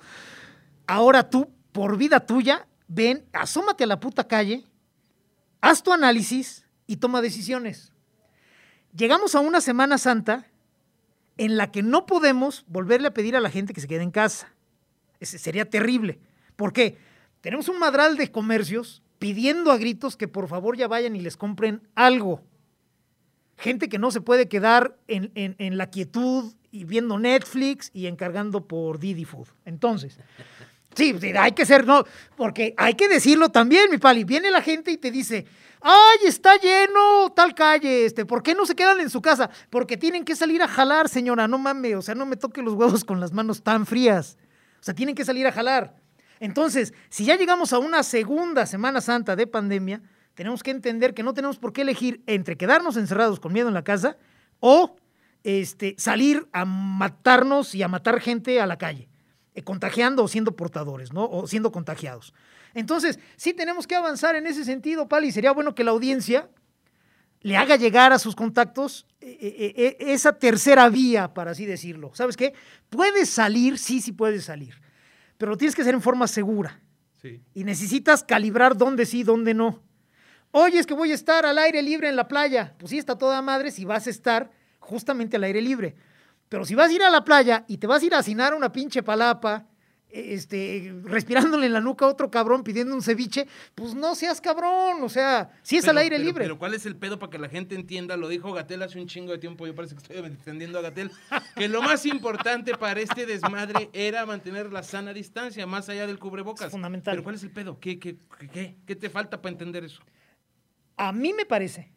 Ahora 0.88 1.30
tú, 1.30 1.54
por 1.72 1.96
vida 1.96 2.25
tuya, 2.25 2.65
ven, 2.88 3.24
asómate 3.34 3.84
a 3.84 3.88
la 3.88 4.00
puta 4.00 4.27
calle, 4.27 4.63
haz 5.62 5.83
tu 5.83 5.93
análisis 5.93 6.65
y 6.88 6.97
toma 6.97 7.21
decisiones. 7.21 7.91
Llegamos 8.95 9.35
a 9.35 9.39
una 9.39 9.62
Semana 9.62 9.97
Santa 9.97 10.47
en 11.38 11.57
la 11.57 11.71
que 11.71 11.83
no 11.83 12.05
podemos 12.05 12.63
volverle 12.67 13.07
a 13.09 13.13
pedir 13.13 13.35
a 13.35 13.41
la 13.41 13.50
gente 13.50 13.74
que 13.74 13.81
se 13.81 13.88
quede 13.88 14.03
en 14.03 14.12
casa. 14.12 14.53
Ese 15.19 15.38
sería 15.38 15.69
terrible. 15.69 16.19
¿Por 16.55 16.71
qué? 16.71 16.97
Tenemos 17.41 17.67
un 17.67 17.79
madral 17.79 18.15
de 18.17 18.31
comercios 18.31 19.03
pidiendo 19.19 19.71
a 19.71 19.77
gritos 19.77 20.15
que 20.17 20.27
por 20.27 20.47
favor 20.47 20.77
ya 20.77 20.88
vayan 20.88 21.15
y 21.15 21.19
les 21.21 21.35
compren 21.38 21.81
algo. 21.95 22.41
Gente 23.57 23.88
que 23.89 23.97
no 24.00 24.12
se 24.12 24.21
puede 24.21 24.47
quedar 24.47 24.97
en, 25.07 25.31
en- 25.35 25.55
en 25.59 25.77
la 25.77 25.89
quietud 25.89 26.53
y 26.71 26.83
viendo 26.83 27.17
Netflix 27.19 27.89
y 27.93 28.07
encargando 28.07 28.67
por 28.67 29.00
Didi 29.00 29.24
Food. 29.25 29.47
Entonces, 29.63 30.19
sí, 30.96 31.16
hay 31.38 31.52
que 31.52 31.66
ser, 31.66 31.86
no, 31.86 32.04
porque 32.36 32.74
hay 32.78 32.96
que 32.96 33.08
decirlo 33.08 33.50
también, 33.50 33.90
mi 33.92 33.98
pali. 33.98 34.24
Viene 34.24 34.50
la 34.50 34.62
gente 34.62 34.92
y 34.92 34.98
te 34.98 35.12
dice, 35.12 35.46
ay, 35.82 36.18
está 36.25 36.58
lleno 36.58 37.32
tal 37.36 37.54
calle, 37.54 38.06
este, 38.06 38.25
¿por 38.25 38.42
qué 38.42 38.56
no 38.56 38.66
se 38.66 38.75
quedan 38.75 39.00
en 39.00 39.10
su 39.10 39.22
casa? 39.22 39.50
Porque 39.70 39.98
tienen 39.98 40.25
que 40.25 40.36
salir 40.36 40.62
a 40.62 40.68
jalar, 40.68 41.10
señora, 41.10 41.48
no 41.48 41.58
mames, 41.58 41.96
o 41.96 42.02
sea, 42.02 42.16
no 42.16 42.25
me 42.25 42.38
toque 42.38 42.62
los 42.62 42.74
huevos 42.74 43.04
con 43.04 43.20
las 43.20 43.32
manos 43.34 43.62
tan 43.62 43.86
frías. 43.86 44.38
O 44.80 44.84
sea, 44.86 44.94
tienen 44.94 45.16
que 45.16 45.25
salir 45.25 45.46
a 45.48 45.52
jalar. 45.52 45.96
Entonces, 46.40 46.94
si 47.10 47.25
ya 47.25 47.38
llegamos 47.38 47.74
a 47.74 47.80
una 47.80 48.04
segunda 48.04 48.66
Semana 48.66 49.02
Santa 49.02 49.36
de 49.36 49.48
pandemia, 49.48 50.02
tenemos 50.34 50.64
que 50.64 50.72
entender 50.72 51.14
que 51.14 51.24
no 51.24 51.34
tenemos 51.34 51.58
por 51.58 51.74
qué 51.74 51.82
elegir 51.82 52.22
entre 52.28 52.58
quedarnos 52.58 52.98
encerrados 52.98 53.40
con 53.40 53.54
miedo 53.54 53.68
en 53.68 53.74
la 53.74 53.84
casa 53.84 54.18
o 54.60 54.98
este, 55.44 55.96
salir 55.98 56.48
a 56.52 56.66
matarnos 56.66 57.74
y 57.74 57.84
a 57.84 57.88
matar 57.88 58.20
gente 58.20 58.60
a 58.60 58.68
la 58.68 58.78
calle, 58.78 59.08
contagiando 59.63 60.24
o 60.24 60.27
siendo 60.27 60.55
portadores, 60.55 61.13
¿no? 61.13 61.25
O 61.25 61.47
siendo 61.47 61.71
contagiados. 61.71 62.33
Entonces, 62.74 63.19
sí 63.38 63.53
tenemos 63.53 63.88
que 63.88 63.95
avanzar 63.95 64.35
en 64.35 64.47
ese 64.47 64.65
sentido, 64.65 65.07
Pali. 65.07 65.31
Sería 65.31 65.51
bueno 65.51 65.74
que 65.74 65.83
la 65.83 65.91
audiencia 65.91 66.50
le 67.45 67.57
haga 67.57 67.75
llegar 67.75 68.12
a 68.12 68.19
sus 68.19 68.35
contactos 68.35 69.05
eh, 69.21 69.38
eh, 69.41 69.74
eh, 69.77 69.97
esa 70.00 70.33
tercera 70.33 70.89
vía, 70.89 71.33
para 71.33 71.51
así 71.51 71.65
decirlo. 71.65 72.12
¿Sabes 72.15 72.35
qué? 72.35 72.53
Puedes 72.89 73.29
salir, 73.29 73.77
sí, 73.77 74.01
sí 74.01 74.12
puedes 74.12 74.45
salir, 74.45 74.81
pero 75.38 75.51
lo 75.51 75.57
tienes 75.57 75.75
que 75.75 75.83
hacer 75.83 75.93
en 75.93 76.01
forma 76.01 76.27
segura. 76.27 76.81
Sí. 77.21 77.41
Y 77.53 77.63
necesitas 77.63 78.24
calibrar 78.24 78.75
dónde 78.75 79.05
sí, 79.05 79.24
dónde 79.24 79.53
no. 79.53 79.83
Oye, 80.51 80.79
es 80.79 80.88
que 80.88 80.93
voy 80.93 81.12
a 81.12 81.15
estar 81.15 81.45
al 81.45 81.57
aire 81.59 81.81
libre 81.81 82.09
en 82.09 82.15
la 82.15 82.27
playa. 82.27 82.74
Pues 82.77 82.89
sí, 82.89 82.97
está 82.97 83.17
toda 83.17 83.41
madre 83.41 83.71
si 83.71 83.85
vas 83.85 84.07
a 84.07 84.09
estar 84.09 84.51
justamente 84.79 85.35
al 85.38 85.43
aire 85.43 85.62
libre. 85.62 85.95
Pero 86.50 86.66
si 86.66 86.75
vas 86.75 86.90
a 86.90 86.94
ir 86.94 87.04
a 87.04 87.10
la 87.10 87.24
playa 87.24 87.66
y 87.68 87.78
te 87.78 87.88
vas 87.88 88.02
a 88.02 88.06
ir 88.06 88.14
a 88.14 88.20
hacinar 88.20 88.54
una 88.54 88.72
pinche 88.72 89.02
palapa, 89.04 89.66
este, 90.10 90.94
respirándole 91.04 91.66
en 91.66 91.74
la 91.74 91.82
nuca 91.82 92.06
a 92.06 92.08
otro 92.08 92.32
cabrón 92.32 92.64
pidiendo 92.64 92.96
un 92.96 93.02
ceviche, 93.02 93.48
pues 93.74 93.94
no 93.96 94.16
seas 94.16 94.40
cabrón, 94.40 95.04
o 95.04 95.10
sea, 95.10 95.52
si 95.62 95.75
es 95.75 95.82
Pero- 95.84 95.92
al 95.92 95.98
aire 95.98 96.16
pero- 96.16 96.25
libre. 96.25 96.44
Pero 96.46 96.58
¿cuál 96.58 96.74
es 96.74 96.86
el 96.86 96.96
pedo 96.96 97.20
para 97.20 97.30
que 97.32 97.38
la 97.40 97.50
gente 97.50 97.75
entienda? 97.75 98.16
Lo 98.16 98.30
dijo 98.30 98.54
Gatel 98.54 98.82
hace 98.84 98.98
un 99.02 99.08
chingo 99.08 99.34
de 99.34 99.40
tiempo, 99.40 99.68
yo 99.68 99.75
parece 99.75 99.96
que 99.96 100.02
estoy 100.02 100.18
entendiendo 100.18 100.80
a 100.80 100.84
Gatel, 100.84 101.12
que 101.58 101.68
lo 101.68 101.82
más 101.82 102.06
importante 102.06 102.78
para 102.78 103.02
este 103.02 103.25
desmadre 103.25 103.90
era 103.92 104.25
mantener 104.25 104.72
la 104.72 104.84
sana 104.84 105.12
distancia, 105.14 105.68
más 105.68 105.90
allá 105.90 106.08
del 106.08 106.18
cubrebocas. 106.20 106.68
Es 106.68 106.72
fundamental. 106.72 107.16
Pero 107.16 107.24
¿cuál 107.24 107.36
es 107.36 107.44
el 107.44 107.52
pedo? 107.52 107.78
¿Qué, 107.82 108.00
qué, 108.00 108.16
qué, 108.40 108.48
qué, 108.48 108.75
qué 108.86 108.96
te 108.96 109.10
falta 109.10 109.42
para 109.42 109.52
entender 109.52 109.84
eso? 109.84 110.02
A 110.96 111.12
mí 111.12 111.34
me 111.34 111.46
parece 111.46 111.92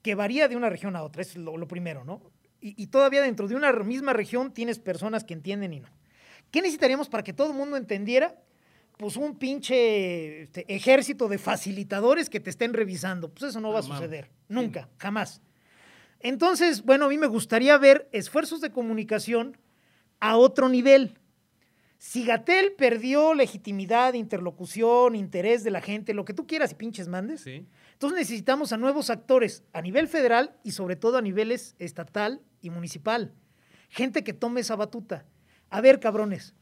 que 0.00 0.14
varía 0.14 0.48
de 0.48 0.56
una 0.56 0.70
región 0.70 0.96
a 0.96 1.02
otra, 1.02 1.20
es 1.20 1.36
lo, 1.36 1.58
lo 1.58 1.68
primero, 1.68 2.02
¿no? 2.02 2.31
Y, 2.62 2.80
y 2.80 2.86
todavía 2.86 3.20
dentro 3.20 3.48
de 3.48 3.56
una 3.56 3.72
misma 3.72 4.12
región 4.14 4.54
tienes 4.54 4.78
personas 4.78 5.24
que 5.24 5.34
entienden 5.34 5.74
y 5.74 5.80
no. 5.80 5.88
¿Qué 6.50 6.62
necesitaríamos 6.62 7.08
para 7.08 7.22
que 7.24 7.32
todo 7.32 7.48
el 7.50 7.56
mundo 7.56 7.76
entendiera? 7.76 8.36
Pues 8.98 9.16
un 9.16 9.36
pinche 9.36 10.42
este, 10.42 10.72
ejército 10.72 11.28
de 11.28 11.38
facilitadores 11.38 12.30
que 12.30 12.40
te 12.40 12.50
estén 12.50 12.72
revisando. 12.72 13.30
Pues 13.30 13.50
eso 13.50 13.60
no 13.60 13.72
va 13.72 13.80
a 13.80 13.82
suceder. 13.82 14.30
Nunca, 14.48 14.88
jamás. 14.98 15.40
Entonces, 16.20 16.84
bueno, 16.84 17.06
a 17.06 17.08
mí 17.08 17.18
me 17.18 17.26
gustaría 17.26 17.76
ver 17.78 18.08
esfuerzos 18.12 18.60
de 18.60 18.70
comunicación 18.70 19.56
a 20.20 20.36
otro 20.36 20.68
nivel. 20.68 21.18
Si 21.98 22.24
Gatel 22.24 22.72
perdió 22.72 23.32
legitimidad, 23.34 24.14
interlocución, 24.14 25.16
interés 25.16 25.64
de 25.64 25.70
la 25.70 25.80
gente, 25.80 26.14
lo 26.14 26.24
que 26.24 26.34
tú 26.34 26.46
quieras 26.46 26.72
y 26.72 26.74
pinches 26.74 27.08
mandes, 27.08 27.42
Sí. 27.42 27.64
entonces 27.92 28.18
necesitamos 28.18 28.72
a 28.72 28.76
nuevos 28.76 29.08
actores 29.08 29.64
a 29.72 29.80
nivel 29.82 30.06
federal 30.08 30.56
y 30.64 30.72
sobre 30.72 30.96
todo 30.96 31.18
a 31.18 31.22
niveles 31.22 31.76
estatal 31.78 32.40
y 32.62 32.70
municipal. 32.70 33.34
Gente 33.90 34.24
que 34.24 34.32
tome 34.32 34.60
esa 34.60 34.76
batuta. 34.76 35.26
A 35.68 35.80
ver, 35.80 36.00
cabrones, 36.00 36.54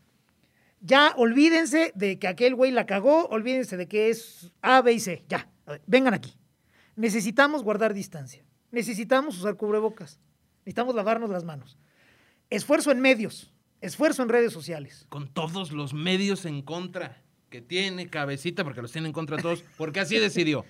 ya 0.81 1.15
olvídense 1.17 1.93
de 1.95 2.19
que 2.19 2.27
aquel 2.27 2.55
güey 2.55 2.73
la 2.73 2.87
cagó, 2.87 3.27
olvídense 3.27 3.77
de 3.77 3.87
que 3.87 4.11
es 4.11 4.51
A, 4.63 4.83
B 4.83 4.95
y 4.95 5.01
C. 5.01 5.25
Ya, 5.29 5.49
a 5.67 5.73
ver, 5.73 5.83
vengan 5.87 6.15
aquí. 6.15 6.37
Necesitamos 6.97 7.63
guardar 7.63 7.95
distancia. 7.95 8.45
Necesitamos 8.71 9.39
usar 9.39 9.57
cubrebocas. 9.57 10.21
Necesitamos 10.61 10.95
lavarnos 10.95 11.31
las 11.31 11.45
manos. 11.45 11.79
Esfuerzo 12.51 12.91
en 12.91 13.01
medios, 13.01 13.53
esfuerzo 13.81 14.23
en 14.23 14.29
redes 14.29 14.53
sociales. 14.53 15.07
Con 15.09 15.29
todos 15.33 15.73
los 15.73 15.95
medios 15.95 16.45
en 16.47 16.63
contra 16.63 17.23
que 17.49 17.61
tiene 17.61 18.09
cabecita, 18.09 18.65
porque 18.65 18.83
los 18.83 18.93
tiene 18.93 19.09
en 19.09 19.13
contra 19.13 19.37
todos, 19.39 19.65
porque 19.77 20.01
así 20.01 20.19
decidió. 20.19 20.65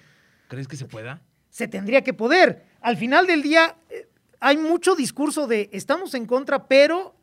¿Crees 0.49 0.67
que 0.67 0.77
se 0.77 0.87
pueda? 0.87 1.23
se 1.51 1.69
tendría 1.69 2.03
que 2.03 2.15
poder. 2.15 2.65
Al 2.81 2.97
final 2.97 3.27
del 3.27 3.43
día 3.43 3.77
eh, 3.91 4.09
hay 4.41 4.57
mucho 4.57 4.95
discurso 4.95 5.47
de 5.47 5.69
estamos 5.73 6.15
en 6.15 6.27
contra, 6.27 6.67
pero 6.67 7.15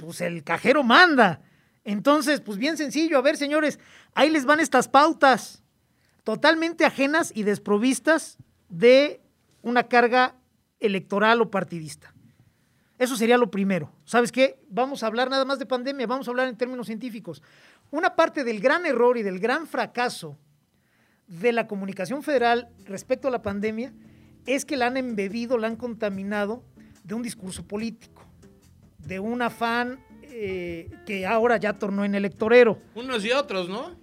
pues 0.00 0.22
el 0.22 0.42
cajero 0.42 0.82
manda. 0.82 1.42
Entonces, 1.84 2.40
pues 2.40 2.58
bien 2.58 2.78
sencillo, 2.78 3.18
a 3.18 3.22
ver 3.22 3.36
señores, 3.36 3.78
ahí 4.14 4.30
les 4.30 4.46
van 4.46 4.60
estas 4.60 4.88
pautas 4.88 5.62
totalmente 6.24 6.86
ajenas 6.86 7.30
y 7.34 7.42
desprovistas 7.42 8.38
de 8.70 9.20
una 9.60 9.84
carga 9.84 10.36
electoral 10.80 11.42
o 11.42 11.50
partidista. 11.50 12.14
Eso 12.98 13.16
sería 13.16 13.36
lo 13.36 13.50
primero. 13.50 13.92
¿Sabes 14.06 14.32
qué? 14.32 14.58
Vamos 14.68 15.02
a 15.02 15.06
hablar 15.06 15.28
nada 15.28 15.44
más 15.44 15.58
de 15.58 15.66
pandemia, 15.66 16.06
vamos 16.06 16.26
a 16.26 16.30
hablar 16.30 16.48
en 16.48 16.56
términos 16.56 16.86
científicos. 16.86 17.42
Una 17.90 18.16
parte 18.16 18.44
del 18.44 18.60
gran 18.60 18.86
error 18.86 19.18
y 19.18 19.22
del 19.22 19.38
gran 19.38 19.66
fracaso 19.66 20.38
de 21.26 21.52
la 21.52 21.66
comunicación 21.66 22.22
federal 22.22 22.70
respecto 22.84 23.28
a 23.28 23.30
la 23.30 23.42
pandemia 23.42 23.92
es 24.46 24.64
que 24.64 24.76
la 24.76 24.86
han 24.86 24.96
embebido, 24.96 25.58
la 25.58 25.68
han 25.68 25.76
contaminado 25.76 26.62
de 27.02 27.14
un 27.14 27.22
discurso 27.22 27.66
político, 27.66 28.24
de 28.98 29.20
un 29.20 29.42
afán 29.42 30.00
eh, 30.22 30.90
que 31.06 31.26
ahora 31.26 31.56
ya 31.58 31.74
tornó 31.74 32.04
en 32.04 32.14
electorero. 32.14 32.78
Unos 32.94 33.24
y 33.24 33.32
otros, 33.32 33.68
¿no? 33.68 33.96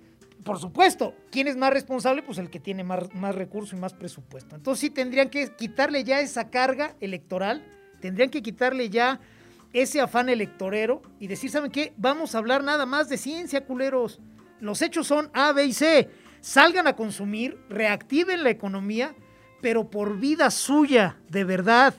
Por 0.44 0.58
supuesto, 0.58 1.14
¿quién 1.30 1.48
es 1.48 1.56
más 1.56 1.72
responsable? 1.72 2.24
Pues 2.24 2.38
el 2.38 2.50
que 2.50 2.60
tiene 2.60 2.84
más, 2.84 3.14
más 3.14 3.36
recursos 3.36 3.74
y 3.74 3.76
más 3.76 3.94
presupuesto. 3.94 4.56
Entonces 4.56 4.80
sí 4.80 4.90
tendrían 4.90 5.30
que 5.30 5.56
quitarle 5.56 6.04
ya 6.04 6.20
esa 6.20 6.50
carga 6.50 6.96
electoral, 7.00 7.64
tendrían 8.00 8.30
que 8.30 8.42
quitarle 8.42 8.90
ya 8.90 9.20
ese 9.74 10.02
afán 10.02 10.30
electorero 10.30 11.02
y 11.20 11.28
decir, 11.28 11.50
¿saben 11.50 11.72
qué? 11.72 11.94
Vamos 11.98 12.34
a 12.34 12.40
hablar 12.40 12.64
nada 12.64 12.86
más 12.86 13.08
de 13.08 13.18
ciencia, 13.18 13.66
culeros. 13.66 14.20
Los 14.60 14.82
hechos 14.82 15.08
son 15.08 15.30
A, 15.34 15.52
B 15.54 15.66
y 15.66 15.74
C. 15.74 16.10
Salgan 16.40 16.88
a 16.88 16.96
consumir, 16.96 17.60
reactiven 17.70 18.44
la 18.44 18.50
economía, 18.50 19.16
pero 19.62 19.90
por 19.90 20.20
vida 20.20 20.50
suya, 20.52 21.18
de 21.30 21.44
verdad. 21.44 21.94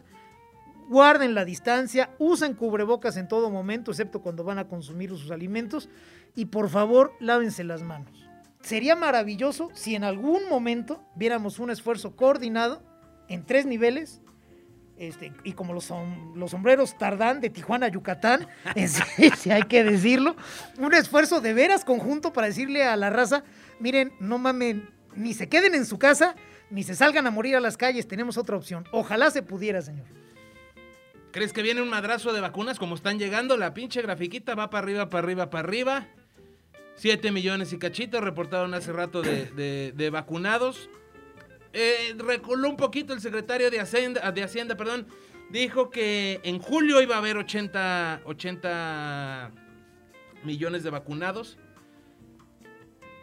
Guarden 0.88 1.34
la 1.34 1.44
distancia, 1.44 2.10
usen 2.18 2.54
cubrebocas 2.54 3.16
en 3.16 3.28
todo 3.28 3.50
momento, 3.50 3.92
excepto 3.92 4.20
cuando 4.20 4.44
van 4.44 4.58
a 4.58 4.68
consumir 4.68 5.10
sus 5.10 5.30
alimentos. 5.30 5.88
Y 6.34 6.46
por 6.46 6.68
favor, 6.68 7.12
lávense 7.20 7.64
las 7.64 7.82
manos. 7.82 8.28
Sería 8.62 8.94
maravilloso 8.94 9.70
si 9.74 9.94
en 9.94 10.04
algún 10.04 10.48
momento 10.48 11.02
viéramos 11.16 11.58
un 11.58 11.70
esfuerzo 11.70 12.14
coordinado 12.14 12.82
en 13.28 13.44
tres 13.44 13.66
niveles, 13.66 14.20
este, 14.98 15.32
y 15.42 15.52
como 15.52 15.72
los, 15.72 15.92
los 16.36 16.50
sombreros 16.50 16.96
Tardán 16.96 17.40
de 17.40 17.50
Tijuana 17.50 17.86
a 17.86 17.88
Yucatán, 17.88 18.46
sí 19.36 19.50
hay 19.50 19.62
que 19.62 19.82
decirlo, 19.82 20.36
un 20.78 20.94
esfuerzo 20.94 21.40
de 21.40 21.54
veras 21.54 21.84
conjunto 21.84 22.32
para 22.32 22.46
decirle 22.46 22.84
a 22.84 22.96
la 22.96 23.10
raza, 23.10 23.42
miren, 23.80 24.12
no 24.20 24.38
mamen, 24.38 24.88
ni 25.16 25.34
se 25.34 25.48
queden 25.48 25.74
en 25.74 25.86
su 25.86 25.98
casa, 25.98 26.36
ni 26.72 26.82
se 26.82 26.94
salgan 26.94 27.26
a 27.26 27.30
morir 27.30 27.54
a 27.54 27.60
las 27.60 27.76
calles, 27.76 28.08
tenemos 28.08 28.38
otra 28.38 28.56
opción. 28.56 28.88
Ojalá 28.92 29.30
se 29.30 29.42
pudiera, 29.42 29.82
señor. 29.82 30.06
¿Crees 31.30 31.52
que 31.52 31.62
viene 31.62 31.82
un 31.82 31.90
madrazo 31.90 32.32
de 32.32 32.40
vacunas 32.40 32.78
como 32.78 32.94
están 32.94 33.18
llegando? 33.18 33.58
La 33.58 33.74
pinche 33.74 34.00
grafiquita 34.00 34.54
va 34.54 34.70
para 34.70 34.84
arriba, 34.84 35.08
para 35.10 35.24
arriba, 35.24 35.50
para 35.50 35.68
arriba. 35.68 36.08
7 36.96 37.30
millones 37.30 37.72
y 37.72 37.78
cachito 37.78 38.20
reportaron 38.20 38.72
hace 38.72 38.92
rato 38.92 39.20
de, 39.20 40.10
vacunados. 40.10 40.88
Eh, 41.74 42.14
reculó 42.18 42.68
un 42.70 42.76
poquito 42.76 43.12
el 43.12 43.20
secretario 43.20 43.70
de 43.70 43.80
Hacienda, 43.80 44.32
de 44.32 44.42
Hacienda, 44.42 44.74
perdón. 44.74 45.06
Dijo 45.50 45.90
que 45.90 46.40
en 46.42 46.58
julio 46.58 47.02
iba 47.02 47.16
a 47.16 47.18
haber 47.18 47.36
80, 47.36 48.22
80 48.24 49.52
millones 50.44 50.82
de 50.82 50.90
vacunados. 50.90 51.58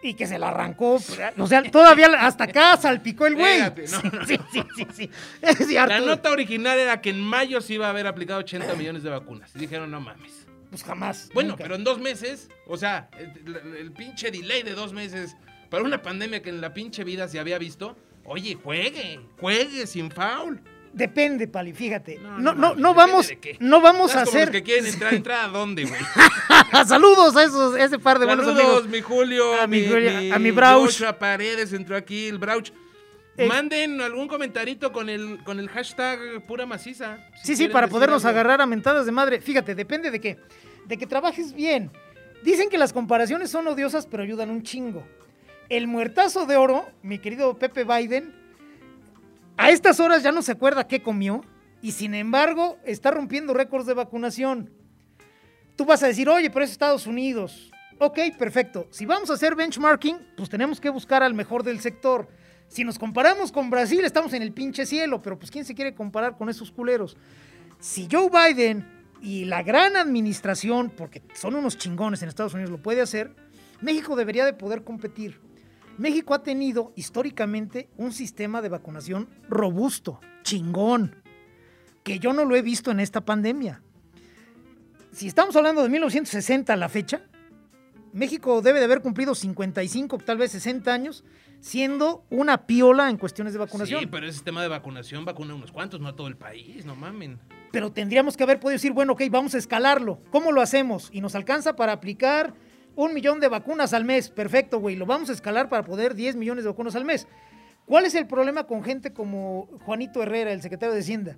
Y 0.02 0.14
que 0.14 0.28
se 0.28 0.40
la 0.40 0.50
arrancó, 0.50 0.94
o 0.94 1.00
sea, 1.48 1.64
todavía 1.64 2.08
hasta 2.20 2.46
acá 2.46 2.78
salpicó 2.78 3.28
el 3.28 3.36
güey. 3.36 3.60
No, 3.60 4.26
Sí, 4.26 4.40
sí, 4.52 4.64
sí, 4.76 4.88
sí. 4.94 5.10
Sí, 5.66 5.74
La 5.74 6.00
nota 6.00 6.32
original 6.32 6.80
era 6.80 7.02
que 7.02 7.10
en 7.10 7.20
mayo 7.22 7.60
se 7.60 7.74
iba 7.74 7.88
a 7.88 7.90
haber 7.90 8.08
aplicado 8.08 8.40
80 8.40 8.76
millones 8.76 9.04
de 9.04 9.10
vacunas. 9.10 9.52
Y 9.56 9.60
dijeron, 9.60 9.92
no 9.92 10.00
mames. 10.00 10.46
Pues 10.70 10.84
jamás. 10.84 11.30
Bueno, 11.34 11.50
nunca. 11.52 11.64
pero 11.64 11.76
en 11.76 11.84
dos 11.84 12.00
meses, 12.00 12.48
o 12.68 12.78
sea, 12.78 13.10
el, 13.18 13.56
el- 13.56 13.76
el 13.76 13.92
pinche 13.92 14.32
delay 14.32 14.64
de 14.64 14.74
dos 14.74 14.94
meses 14.94 15.36
para 15.70 15.84
una 15.84 16.02
pandemia 16.02 16.42
que 16.42 16.50
en 16.50 16.62
la 16.62 16.74
pinche 16.74 17.04
vida 17.04 17.28
se 17.28 17.40
había 17.40 17.58
visto. 17.58 17.98
Oye, 18.24 18.56
juegue, 18.56 19.20
juegue 19.40 19.86
sin 19.88 20.12
foul. 20.12 20.62
Depende, 20.94 21.48
Pali, 21.48 21.74
fíjate. 21.74 22.18
No, 22.18 22.40
No, 22.40 22.76
no 22.76 22.94
vamos, 22.94 23.32
no 23.60 23.82
vamos 23.82 24.12
a 24.12 24.24
como 24.24 24.26
los 24.26 24.36
hacer. 24.36 24.52
que 24.52 24.64
quieren 24.64 24.86
entrar, 24.88 25.14
entrar 25.14 25.46
a 25.46 25.48
dónde, 25.50 25.86
güey. 25.86 26.02
Saludos 26.88 27.36
a 27.36 27.44
esos, 27.44 27.76
a 27.76 27.84
ese 27.84 28.00
par 28.00 28.20
de 28.20 28.26
buenos 28.26 28.46
Saludos, 28.46 28.66
amigos. 28.84 28.88
mi 28.90 29.02
Julio, 29.02 29.62
A 29.62 29.68
mi 29.68 29.82
mi, 29.82 30.32
a 30.32 30.40
mi 30.40 30.52
Brauch. 30.52 30.86
Joshua 30.88 31.14
Paredes 31.20 31.74
entró 31.74 31.96
aquí, 31.96 32.28
el 32.28 32.38
Brauch. 32.40 32.72
Eh, 33.38 33.48
Manden 33.48 34.02
algún 34.02 34.28
comentarito 34.28 34.92
con 34.92 35.08
el, 35.10 35.42
con 35.46 35.60
el 35.60 35.70
hashtag 35.70 36.46
pura 36.46 36.66
maciza. 36.66 37.20
si 37.42 37.56
Sí, 37.56 37.64
sí, 37.64 37.68
para 37.70 37.88
podernos 37.88 38.26
algo. 38.26 38.40
agarrar 38.40 38.62
a 38.62 38.66
mentadas 38.66 39.06
de 39.06 39.12
madre. 39.14 39.40
Fíjate, 39.42 39.76
depende 39.76 40.12
de 40.12 40.20
qué. 40.20 40.38
De 40.88 40.98
que 40.98 41.06
trabajes 41.08 41.54
bien. 41.54 41.92
Dicen 42.44 42.70
que 42.70 42.78
las 42.78 42.92
comparaciones 42.94 43.50
son 43.52 43.68
odiosas, 43.68 44.08
pero 44.08 44.24
ayudan 44.24 44.50
un 44.50 44.64
chingo. 44.64 45.06
El 45.70 45.88
muertazo 45.88 46.46
de 46.48 46.58
oro, 46.58 46.86
mi 47.04 47.20
querido 47.20 47.58
Pepe 47.58 47.84
Biden, 47.86 48.34
a 49.60 49.72
estas 49.72 50.00
horas 50.00 50.24
ya 50.24 50.32
no 50.32 50.42
se 50.42 50.54
acuerda 50.54 50.88
qué 50.88 51.04
comió 51.04 51.42
y 51.82 51.92
sin 51.92 52.14
embargo 52.14 52.78
está 52.86 53.12
rompiendo 53.12 53.54
récords 53.54 53.86
de 53.86 53.94
vacunación. 53.94 54.72
Tú 55.76 55.84
vas 55.84 56.02
a 56.02 56.08
decir, 56.08 56.30
oye, 56.30 56.50
pero 56.50 56.64
es 56.64 56.72
Estados 56.72 57.06
Unidos. 57.06 57.70
Ok, 58.00 58.20
perfecto. 58.38 58.88
Si 58.90 59.06
vamos 59.06 59.30
a 59.30 59.34
hacer 59.34 59.56
benchmarking, 59.56 60.18
pues 60.38 60.50
tenemos 60.50 60.80
que 60.80 60.90
buscar 60.90 61.24
al 61.24 61.34
mejor 61.34 61.64
del 61.64 61.82
sector. 61.82 62.30
Si 62.70 62.86
nos 62.86 62.98
comparamos 62.98 63.52
con 63.52 63.70
Brasil, 63.70 64.06
estamos 64.06 64.32
en 64.32 64.44
el 64.44 64.54
pinche 64.54 64.86
cielo, 64.86 65.22
pero 65.22 65.38
pues 65.38 65.52
¿quién 65.52 65.66
se 65.66 65.76
quiere 65.76 65.94
comparar 65.94 66.38
con 66.38 66.48
esos 66.48 66.72
culeros? 66.72 67.18
Si 67.80 68.08
Joe 68.10 68.30
Biden 68.30 68.88
y 69.22 69.44
la 69.44 69.62
gran 69.62 69.98
administración, 69.98 70.90
porque 70.90 71.22
son 71.34 71.56
unos 71.56 71.78
chingones 71.78 72.22
en 72.22 72.30
Estados 72.30 72.54
Unidos, 72.54 72.72
lo 72.72 72.82
puede 72.82 73.02
hacer, 73.02 73.36
México 73.82 74.16
debería 74.16 74.46
de 74.46 74.54
poder 74.54 74.86
competir. 74.86 75.49
México 76.00 76.34
ha 76.34 76.44
tenido 76.44 76.94
históricamente 76.96 77.90
un 77.98 78.14
sistema 78.14 78.62
de 78.62 78.70
vacunación 78.70 79.28
robusto, 79.50 80.22
chingón, 80.44 81.22
que 82.04 82.20
yo 82.20 82.32
no 82.32 82.46
lo 82.46 82.56
he 82.56 82.62
visto 82.62 82.90
en 82.90 83.02
esta 83.02 83.26
pandemia. 83.26 83.84
Si 85.12 85.28
estamos 85.28 85.58
hablando 85.58 85.84
de 85.84 85.90
1960 85.90 86.72
a 86.72 86.78
la 86.78 86.88
fecha, 86.88 87.24
México 88.14 88.62
debe 88.62 88.80
de 88.80 88.86
haber 88.86 89.02
cumplido 89.02 89.36
55, 89.36 90.20
tal 90.20 90.38
vez 90.38 90.52
60 90.54 90.92
años, 90.92 91.26
siendo 91.60 92.24
una 92.30 92.66
piola 92.66 93.10
en 93.10 93.18
cuestiones 93.18 93.52
de 93.52 93.60
vacunación. 93.60 94.00
Sí, 94.00 94.08
pero 94.08 94.26
ese 94.26 94.36
sistema 94.36 94.62
de 94.62 94.70
vacunación 94.70 95.26
vacuna 95.26 95.54
unos 95.54 95.74
cuantos, 95.74 96.00
no 96.00 96.08
a 96.08 96.16
todo 96.16 96.28
el 96.28 96.38
país, 96.38 96.86
no 96.86 96.96
mamen. 96.96 97.40
Pero 97.74 97.92
tendríamos 97.92 98.38
que 98.38 98.44
haber 98.44 98.62
podido 98.62 98.78
decir, 98.78 98.94
bueno, 98.94 99.14
ok, 99.14 99.24
vamos 99.30 99.54
a 99.54 99.58
escalarlo. 99.58 100.22
¿Cómo 100.32 100.54
lo 100.54 100.62
hacemos? 100.62 101.10
Y 101.12 101.20
nos 101.20 101.36
alcanza 101.36 101.76
para 101.76 101.92
aplicar 101.92 102.54
un 103.00 103.14
millón 103.14 103.40
de 103.40 103.48
vacunas 103.48 103.94
al 103.94 104.04
mes. 104.04 104.30
Perfecto, 104.30 104.80
güey. 104.80 104.98
Lo 104.98 105.06
vamos 105.06 105.30
a 105.30 105.34
escalar 105.34 105.70
para 105.70 105.84
poder 105.84 106.16
10 106.16 106.36
millones 106.36 106.66
de 106.66 106.70
vacunas 106.70 106.96
al 106.96 107.06
mes. 107.06 107.28
¿Cuál 107.86 108.06
es 108.06 108.14
el 108.14 108.28
problema 108.28 108.66
con 108.66 108.84
gente 108.84 109.14
como 109.14 109.70
Juanito 109.86 110.22
Herrera, 110.22 110.52
el 110.52 110.62
secretario 110.62 110.94
de 110.94 111.00
Hacienda? 111.00 111.38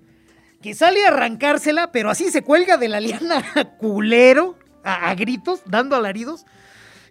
Que 0.59 0.73
sale 0.73 1.05
a 1.05 1.09
arrancársela, 1.09 1.91
pero 1.91 2.09
así 2.09 2.31
se 2.31 2.41
cuelga 2.41 2.77
de 2.77 2.89
la 2.89 2.99
liana 2.99 3.43
culero, 3.77 4.57
a, 4.83 5.13
gritos, 5.13 5.61
dando 5.65 5.95
alaridos. 5.95 6.45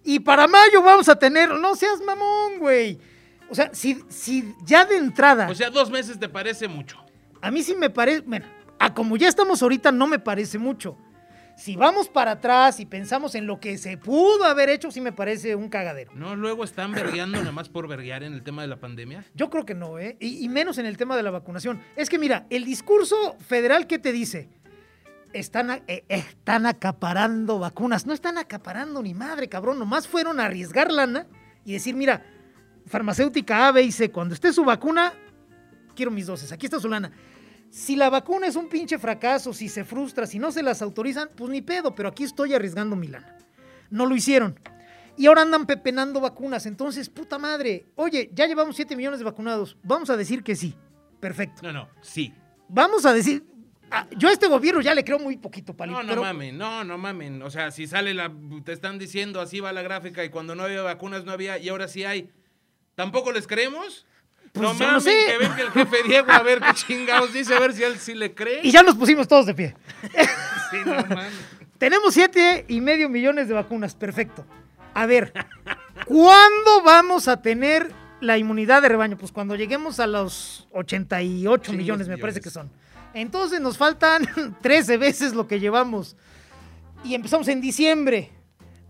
Y 0.03 0.19
para 0.19 0.47
mayo 0.49 0.81
vamos 0.81 1.07
a 1.07 1.15
tener, 1.15 1.49
no 1.51 1.75
seas 1.75 2.01
mamón, 2.01 2.59
güey. 2.59 2.99
O 3.49 3.55
sea, 3.55 3.69
si, 3.73 4.03
si 4.09 4.53
ya 4.65 4.83
de 4.83 4.97
entrada. 4.97 5.49
O 5.49 5.55
sea, 5.55 5.69
dos 5.69 5.89
meses 5.89 6.19
te 6.19 6.27
parece 6.27 6.67
mucho. 6.67 6.97
A 7.41 7.51
mí 7.51 7.63
sí 7.63 7.73
me 7.73 7.89
parece, 7.89 8.21
bueno, 8.21 8.45
a 8.79 8.93
como 8.93 9.15
ya 9.15 9.29
estamos 9.29 9.61
ahorita 9.61 9.93
no 9.93 10.07
me 10.07 10.19
parece 10.19 10.57
mucho. 10.57 10.97
Si 11.55 11.75
vamos 11.75 12.09
para 12.09 12.31
atrás 12.31 12.79
y 12.79 12.85
pensamos 12.85 13.35
en 13.35 13.45
lo 13.45 13.59
que 13.59 13.77
se 13.77 13.97
pudo 13.97 14.45
haber 14.45 14.69
hecho, 14.69 14.91
sí 14.91 15.01
me 15.01 15.11
parece 15.11 15.55
un 15.55 15.69
cagadero. 15.69 16.11
No, 16.15 16.35
luego 16.35 16.63
están 16.63 16.91
vergueando 16.91 17.37
nada 17.37 17.51
más 17.51 17.69
por 17.69 17.87
verguear 17.87 18.23
en 18.23 18.33
el 18.33 18.43
tema 18.43 18.61
de 18.61 18.67
la 18.67 18.79
pandemia. 18.79 19.25
Yo 19.35 19.49
creo 19.49 19.65
que 19.65 19.75
no, 19.75 19.99
¿eh? 19.99 20.17
Y, 20.19 20.47
menos 20.49 20.77
en 20.77 20.85
el 20.85 20.97
tema 20.97 21.15
de 21.15 21.23
la 21.23 21.31
vacunación. 21.31 21.81
Es 21.95 22.09
que 22.09 22.17
mira, 22.17 22.45
el 22.49 22.65
discurso 22.65 23.35
federal, 23.39 23.87
¿qué 23.87 23.99
te 23.99 24.11
dice? 24.11 24.49
Están, 25.33 25.83
eh, 25.87 26.03
están 26.09 26.65
acaparando 26.65 27.59
vacunas. 27.59 28.05
No 28.05 28.13
están 28.13 28.37
acaparando 28.37 29.01
ni 29.01 29.13
madre, 29.13 29.47
cabrón. 29.47 29.79
Nomás 29.79 30.07
fueron 30.07 30.39
a 30.39 30.45
arriesgar 30.45 30.91
lana 30.91 31.27
y 31.63 31.73
decir, 31.73 31.95
mira, 31.95 32.25
farmacéutica 32.87 33.67
A, 33.67 33.71
B 33.71 33.83
y 33.83 33.91
C, 33.91 34.11
cuando 34.11 34.33
esté 34.33 34.51
su 34.51 34.65
vacuna, 34.65 35.13
quiero 35.95 36.11
mis 36.11 36.25
dosis. 36.25 36.51
Aquí 36.51 36.65
está 36.65 36.79
su 36.79 36.89
lana. 36.89 37.11
Si 37.71 37.95
la 37.95 38.09
vacuna 38.09 38.47
es 38.47 38.57
un 38.57 38.67
pinche 38.67 38.99
fracaso, 38.99 39.53
si 39.53 39.69
se 39.69 39.85
frustra, 39.85 40.27
si 40.27 40.39
no 40.39 40.51
se 40.51 40.61
las 40.61 40.81
autorizan, 40.81 41.29
pues 41.33 41.49
ni 41.49 41.61
pedo, 41.61 41.95
pero 41.95 42.09
aquí 42.09 42.25
estoy 42.25 42.53
arriesgando 42.53 42.97
mi 42.97 43.07
lana. 43.07 43.37
No 43.89 44.05
lo 44.05 44.13
hicieron. 44.13 44.59
Y 45.15 45.27
ahora 45.27 45.43
andan 45.43 45.65
pepenando 45.65 46.19
vacunas. 46.19 46.65
Entonces, 46.65 47.09
puta 47.09 47.39
madre. 47.39 47.85
Oye, 47.95 48.29
ya 48.33 48.45
llevamos 48.45 48.75
7 48.75 48.93
millones 48.97 49.19
de 49.19 49.25
vacunados. 49.25 49.77
Vamos 49.83 50.09
a 50.09 50.17
decir 50.17 50.43
que 50.43 50.57
sí. 50.57 50.75
Perfecto. 51.21 51.61
No, 51.63 51.71
no, 51.71 51.89
sí. 52.01 52.33
Vamos 52.67 53.05
a 53.05 53.13
decir. 53.13 53.45
Ah, 53.89 54.05
yo 54.17 54.27
a 54.27 54.33
este 54.33 54.47
gobierno 54.47 54.81
ya 54.81 54.93
le 54.93 55.05
creo 55.05 55.19
muy 55.19 55.37
poquito, 55.37 55.73
palito. 55.73 56.03
No, 56.03 56.15
no 56.15 56.21
mamen, 56.21 56.57
no, 56.57 56.83
no 56.83 56.97
mamen. 56.97 57.41
O 57.41 57.49
sea, 57.49 57.71
si 57.71 57.87
sale 57.87 58.13
la. 58.13 58.33
Te 58.65 58.73
están 58.73 58.99
diciendo 58.99 59.39
así 59.39 59.61
va 59.61 59.71
la 59.71 59.81
gráfica 59.81 60.23
y 60.25 60.29
cuando 60.29 60.55
no 60.55 60.63
había 60.63 60.81
vacunas 60.81 61.23
no 61.23 61.31
había 61.31 61.57
y 61.57 61.69
ahora 61.69 61.87
sí 61.87 62.03
hay. 62.03 62.29
¿Tampoco 62.95 63.31
les 63.31 63.47
creemos? 63.47 64.05
Pues 64.51 64.63
no 64.63 64.73
mames, 64.73 65.05
que 65.05 65.37
venga 65.37 65.61
el 65.61 65.71
jefe 65.71 66.03
Diego 66.05 66.31
a 66.31 66.43
ver 66.43 66.59
qué 66.59 66.73
chingados 66.73 67.31
dice, 67.31 67.53
a 67.55 67.59
ver 67.59 67.73
si 67.73 67.83
él 67.83 67.97
sí 67.97 68.13
le 68.13 68.33
cree. 68.33 68.59
Y 68.63 68.71
ya 68.71 68.83
nos 68.83 68.95
pusimos 68.95 69.27
todos 69.27 69.45
de 69.45 69.53
pie. 69.53 69.75
sí, 70.71 70.77
no 70.85 70.95
mames. 70.95 71.33
Tenemos 71.77 72.13
siete 72.13 72.65
y 72.67 72.81
medio 72.81 73.09
millones 73.09 73.47
de 73.47 73.53
vacunas, 73.53 73.95
perfecto. 73.95 74.45
A 74.93 75.05
ver, 75.05 75.33
¿cuándo 76.05 76.83
vamos 76.83 77.27
a 77.27 77.41
tener 77.41 77.91
la 78.19 78.37
inmunidad 78.37 78.81
de 78.81 78.89
rebaño? 78.89 79.17
Pues 79.17 79.31
cuando 79.31 79.55
lleguemos 79.55 79.99
a 79.99 80.05
los 80.05 80.67
88 80.73 81.73
millones, 81.73 82.07
me 82.07 82.17
parece 82.17 82.41
que 82.41 82.49
son. 82.49 82.69
Entonces 83.13 83.61
nos 83.61 83.77
faltan 83.77 84.27
13 84.61 84.97
veces 84.97 85.33
lo 85.33 85.47
que 85.47 85.59
llevamos. 85.59 86.15
Y 87.03 87.15
empezamos 87.15 87.47
en 87.47 87.61
diciembre. 87.61 88.31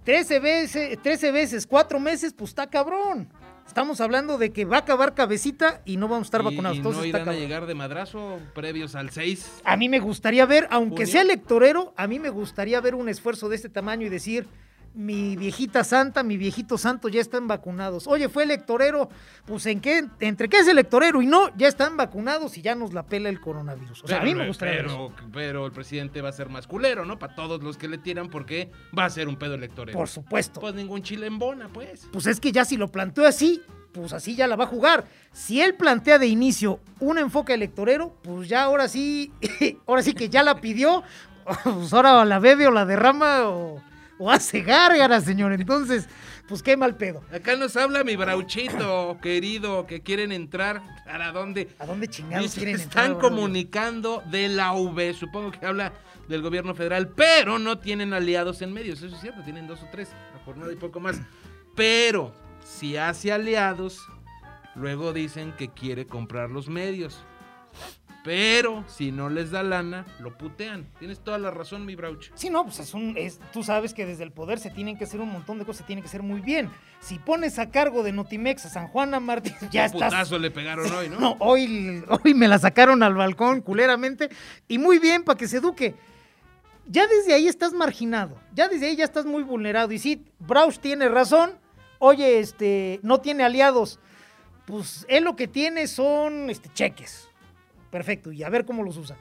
13 0.04 0.40
veces, 0.40 1.02
13 1.02 1.32
veces, 1.32 1.68
4 1.68 2.00
meses, 2.00 2.34
pues 2.34 2.50
está 2.50 2.68
cabrón. 2.68 3.30
Estamos 3.72 4.02
hablando 4.02 4.38
de 4.38 4.52
que 4.52 4.66
va 4.66 4.76
a 4.76 4.80
acabar 4.82 5.14
cabecita 5.16 5.82
y 5.86 5.96
no 5.96 6.10
vamos 6.10 6.26
a 6.26 6.28
estar 6.28 6.44
vacunados. 6.44 6.78
¿Y 6.80 6.82
no 6.82 7.06
irán 7.06 7.30
a 7.30 7.32
llegar 7.32 7.68
de 7.68 7.74
madrazo 7.74 8.38
previos 8.54 8.96
al 8.96 9.12
6? 9.12 9.62
A 9.64 9.78
mí 9.78 9.88
me 9.88 10.00
gustaría 10.00 10.46
ver, 10.46 10.68
aunque 10.72 11.06
sea 11.06 11.22
electorero, 11.22 11.94
a 11.96 12.06
mí 12.06 12.20
me 12.20 12.30
gustaría 12.32 12.82
ver 12.82 12.96
un 12.96 13.08
esfuerzo 13.08 13.48
de 13.48 13.56
este 13.56 13.70
tamaño 13.70 14.06
y 14.06 14.10
decir, 14.10 14.46
mi 14.94 15.36
viejita 15.36 15.84
santa, 15.84 16.24
mi 16.24 16.38
viejito 16.38 16.78
santo 16.78 17.08
ya 17.08 17.22
están 17.22 17.48
vacunados. 17.48 18.08
Oye, 18.08 18.30
fue 18.30 18.44
electorero, 18.44 19.10
pues 19.46 19.66
en 19.66 19.80
qué, 19.80 20.06
entre 20.20 20.50
qué 20.50 20.60
es 20.60 20.68
electorero 20.68 21.22
y 21.22 21.28
no, 21.28 21.56
ya 21.56 21.68
están 21.68 21.98
vacunados 21.98 22.58
y 22.58 22.62
ya 22.62 22.76
nos 22.76 22.94
la 22.94 23.04
pela 23.04 23.30
el 23.30 23.40
coronavirus. 23.40 24.04
O 24.04 24.08
sea, 24.08 24.22
a 24.22 24.24
mí 24.24 24.36
me 24.36 24.48
gustaría 24.48 24.82
pero, 24.82 25.14
Pero 25.32 25.66
el 25.66 25.72
presidente 25.72 26.22
va 26.22 26.30
a 26.30 26.34
ser 26.34 26.50
más 26.50 26.68
culero, 26.68 27.06
¿no? 27.06 27.18
Para 27.20 27.36
todos 27.36 27.64
los 27.64 27.78
que 27.78 27.88
le 27.88 27.98
tiran, 27.98 28.30
porque 28.30 28.70
va 28.98 29.06
a 29.06 29.10
ser 29.10 29.28
un 29.28 29.38
pedo 29.38 29.56
electorero. 29.56 29.98
Por 29.98 30.08
supuesto. 30.08 30.60
Pues 30.60 30.74
ningún 30.74 31.04
chile 31.04 31.28
en 31.28 31.40
bona, 31.40 31.70
pues. 31.70 32.08
Pues 32.12 32.26
es 32.26 32.40
que 32.40 32.52
ya 32.52 32.66
si 32.66 32.78
lo 32.78 32.90
planteó 32.90 33.26
así, 33.26 33.62
pues 33.94 34.14
así 34.14 34.36
ya 34.36 34.48
la 34.48 34.56
va 34.56 34.66
a 34.66 34.68
jugar. 34.68 35.06
Si 35.32 35.62
él 35.62 35.76
plantea 35.76 36.20
de 36.20 36.28
inicio 36.28 36.80
un 37.00 37.18
enfoque 37.18 37.54
electorero, 37.54 38.16
pues 38.24 38.50
ya 38.50 38.64
ahora 38.64 38.88
sí, 38.88 39.32
ahora 39.88 40.02
sí 40.02 40.14
que 40.14 40.30
ya 40.30 40.44
la 40.44 40.60
pidió, 40.60 41.04
pues 41.64 41.94
ahora 41.94 42.26
la 42.26 42.40
bebe 42.40 42.68
o 42.68 42.72
la 42.72 42.86
derrama 42.86 43.50
o 43.50 43.82
o 44.26 44.30
hace 44.30 44.62
gárgaras, 44.62 45.24
señor. 45.24 45.52
Entonces, 45.52 46.08
pues 46.48 46.62
qué 46.62 46.78
mal 46.78 46.96
pedo. 46.96 47.24
Acá 47.34 47.56
nos 47.56 47.76
habla 47.76 48.04
mi 48.04 48.16
brauchito 48.16 49.18
querido 49.22 49.88
que 49.88 50.02
quieren 50.02 50.32
entrar. 50.32 50.82
¿A 51.08 51.32
dónde? 51.32 51.70
¿A 51.80 51.86
dónde 51.86 52.08
chingados 52.08 52.54
quieren 52.54 52.80
entrar? 52.80 53.06
Están 53.06 53.20
comunicando 53.20 54.24
de 54.30 54.48
la 54.48 54.74
UV. 54.74 55.14
Supongo 55.14 55.52
que 55.52 55.66
habla 55.66 55.92
del 56.28 56.42
gobierno 56.42 56.76
federal, 56.76 57.10
pero 57.10 57.58
no 57.58 57.80
tienen 57.80 58.14
aliados 58.14 58.62
en 58.62 58.72
medios. 58.72 59.02
Eso 59.02 59.16
es 59.16 59.22
cierto, 59.22 59.42
tienen 59.44 59.68
dos 59.68 59.82
o 59.82 59.88
tres, 59.92 60.10
a 60.36 60.44
jornada 60.46 60.72
y 60.72 60.76
poco 60.76 61.00
más. 61.00 61.20
Pero 61.76 62.34
si 62.64 62.98
hace 62.98 63.32
aliados, 63.32 64.06
luego 64.76 65.14
dicen 65.14 65.54
que 65.58 65.70
quiere 65.70 66.06
comprar 66.06 66.52
los 66.52 66.70
medios. 66.70 67.26
Pero 68.24 68.84
si 68.88 69.12
no 69.12 69.30
les 69.30 69.50
da 69.50 69.64
lana, 69.64 70.06
lo 70.20 70.38
putean. 70.38 70.88
Tienes 71.00 71.20
toda 71.20 71.40
la 71.40 71.50
razón, 71.50 71.86
mi 71.86 71.96
Brauch. 71.96 72.30
Sí, 72.36 72.52
no, 72.52 72.64
pues 72.64 72.80
es 72.80 72.94
un. 72.94 73.16
Es, 73.18 73.40
tú 73.52 73.64
sabes 73.64 73.96
que 73.96 74.06
desde 74.06 74.24
el 74.24 74.32
poder 74.32 74.60
se 74.60 74.70
tienen 74.70 74.98
que 74.98 75.06
hacer 75.06 75.20
un 75.22 75.32
montón 75.32 75.58
de 75.58 75.66
cosas, 75.66 75.80
se 75.80 75.84
tienen 75.86 76.04
que 76.04 76.08
hacer 76.08 76.22
muy 76.22 76.40
bien. 76.40 76.70
Si 77.00 77.18
pones 77.18 77.58
a 77.58 77.72
cargo 77.72 78.04
de 78.04 78.12
Notimex 78.12 78.66
a 78.66 78.70
San 78.70 78.88
Juana 78.88 79.20
Martín, 79.20 79.56
ya 79.72 79.86
está. 79.86 80.06
putazo 80.06 80.38
le 80.38 80.52
pegaron 80.52 80.92
hoy, 80.92 81.10
¿no? 81.10 81.20
No, 81.22 81.36
hoy, 81.40 82.04
hoy 82.24 82.34
me 82.34 82.48
la 82.48 82.60
sacaron 82.60 83.02
al 83.02 83.16
balcón 83.16 83.62
culeramente. 83.62 84.30
Y 84.68 84.78
muy 84.78 85.00
bien, 85.00 85.24
para 85.24 85.38
que 85.38 85.48
se 85.48 85.58
eduque. 85.58 85.96
Ya 86.88 87.08
desde 87.08 87.34
ahí 87.34 87.48
estás 87.48 87.74
marginado. 87.74 88.38
Ya 88.54 88.68
desde 88.68 88.88
ahí 88.88 88.96
ya 88.96 89.04
estás 89.04 89.26
muy 89.26 89.42
vulnerado. 89.42 89.92
Y 89.92 90.00
sí, 90.00 90.24
Brauch 90.40 90.78
tiene 90.78 91.10
razón. 91.10 91.58
Oye, 91.98 92.40
este, 92.40 93.00
no 93.02 93.20
tiene 93.20 93.44
aliados. 93.44 94.00
Pues 94.68 95.06
él 95.10 95.24
lo 95.24 95.36
que 95.36 95.48
tiene 95.48 95.88
son 95.88 96.50
este, 96.52 96.70
cheques 96.74 97.31
perfecto, 97.92 98.32
y 98.32 98.44
a 98.44 98.50
ver 98.50 98.66
cómo 98.66 98.84
los 98.84 98.98
usa. 98.98 99.18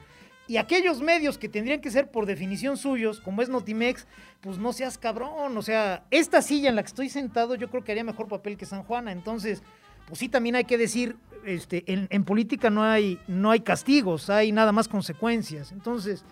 Y 0.47 0.57
aquellos 0.57 1.01
medios 1.01 1.37
que 1.37 1.47
tendrían 1.47 1.79
que 1.79 1.91
ser 1.91 2.09
por 2.09 2.25
definición 2.25 2.75
suyos, 2.75 3.21
como 3.21 3.41
es 3.41 3.49
Notimex, 3.49 4.05
pues 4.41 4.57
no 4.57 4.73
seas 4.73 4.97
cabrón. 4.97 5.55
O 5.57 5.61
sea, 5.61 6.03
esta 6.11 6.41
silla 6.41 6.69
en 6.69 6.75
la 6.75 6.83
que 6.83 6.87
estoy 6.87 7.09
sentado, 7.09 7.55
yo 7.55 7.69
creo 7.69 7.83
que 7.83 7.91
haría 7.91 8.03
mejor 8.03 8.27
papel 8.27 8.57
que 8.57 8.65
San 8.65 8.83
Juana. 8.83 9.11
Entonces, 9.11 9.63
pues 10.07 10.19
sí, 10.19 10.27
también 10.27 10.55
hay 10.55 10.65
que 10.65 10.77
decir, 10.77 11.15
este, 11.45 11.85
en, 11.87 12.23
política 12.25 12.69
no 12.69 12.83
hay, 12.83 13.17
no 13.27 13.51
hay 13.51 13.61
castigos, 13.61 14.29
hay 14.29 14.51
nada 14.51 14.73
más 14.73 14.87
consecuencias. 14.89 15.71
Entonces, 15.71 16.25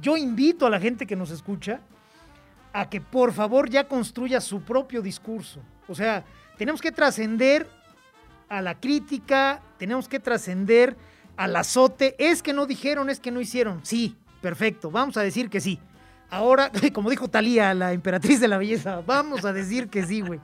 yo 0.00 0.16
invito 0.16 0.66
a 0.66 0.70
la 0.70 0.78
gente 0.78 1.06
que 1.06 1.16
nos 1.16 1.30
escucha 1.30 1.80
a 2.72 2.88
que 2.88 3.00
por 3.00 3.32
favor 3.32 3.68
ya 3.68 3.88
construya 3.88 4.40
su 4.40 4.62
propio 4.62 5.02
discurso. 5.02 5.60
O 5.88 5.94
sea, 5.96 6.24
tenemos 6.56 6.80
que 6.80 6.92
trascender 6.92 7.68
a 8.48 8.62
la 8.62 8.78
crítica, 8.78 9.60
tenemos 9.76 10.08
que 10.08 10.20
trascender 10.20 10.96
al 11.40 11.56
azote. 11.56 12.14
Es 12.18 12.42
que 12.42 12.52
no 12.52 12.66
dijeron, 12.66 13.08
es 13.08 13.18
que 13.18 13.30
no 13.30 13.40
hicieron. 13.40 13.80
Sí, 13.82 14.14
perfecto, 14.42 14.90
vamos 14.90 15.16
a 15.16 15.22
decir 15.22 15.48
que 15.48 15.60
sí. 15.60 15.80
Ahora, 16.28 16.70
como 16.92 17.08
dijo 17.08 17.28
Talía, 17.28 17.72
la 17.72 17.94
emperatriz 17.94 18.40
de 18.40 18.48
la 18.48 18.58
belleza, 18.58 19.02
vamos 19.06 19.46
a 19.46 19.52
decir 19.54 19.88
que 19.88 20.04
sí, 20.04 20.20
güey. 20.20 20.38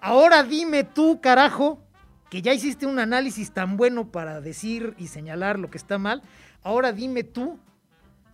Ahora 0.00 0.42
dime 0.42 0.84
tú, 0.84 1.20
carajo, 1.20 1.82
que 2.30 2.40
ya 2.40 2.54
hiciste 2.54 2.86
un 2.86 2.98
análisis 2.98 3.52
tan 3.52 3.76
bueno 3.76 4.10
para 4.10 4.40
decir 4.40 4.94
y 4.96 5.08
señalar 5.08 5.58
lo 5.58 5.70
que 5.70 5.76
está 5.76 5.98
mal. 5.98 6.22
Ahora 6.62 6.92
dime 6.92 7.24
tú 7.24 7.58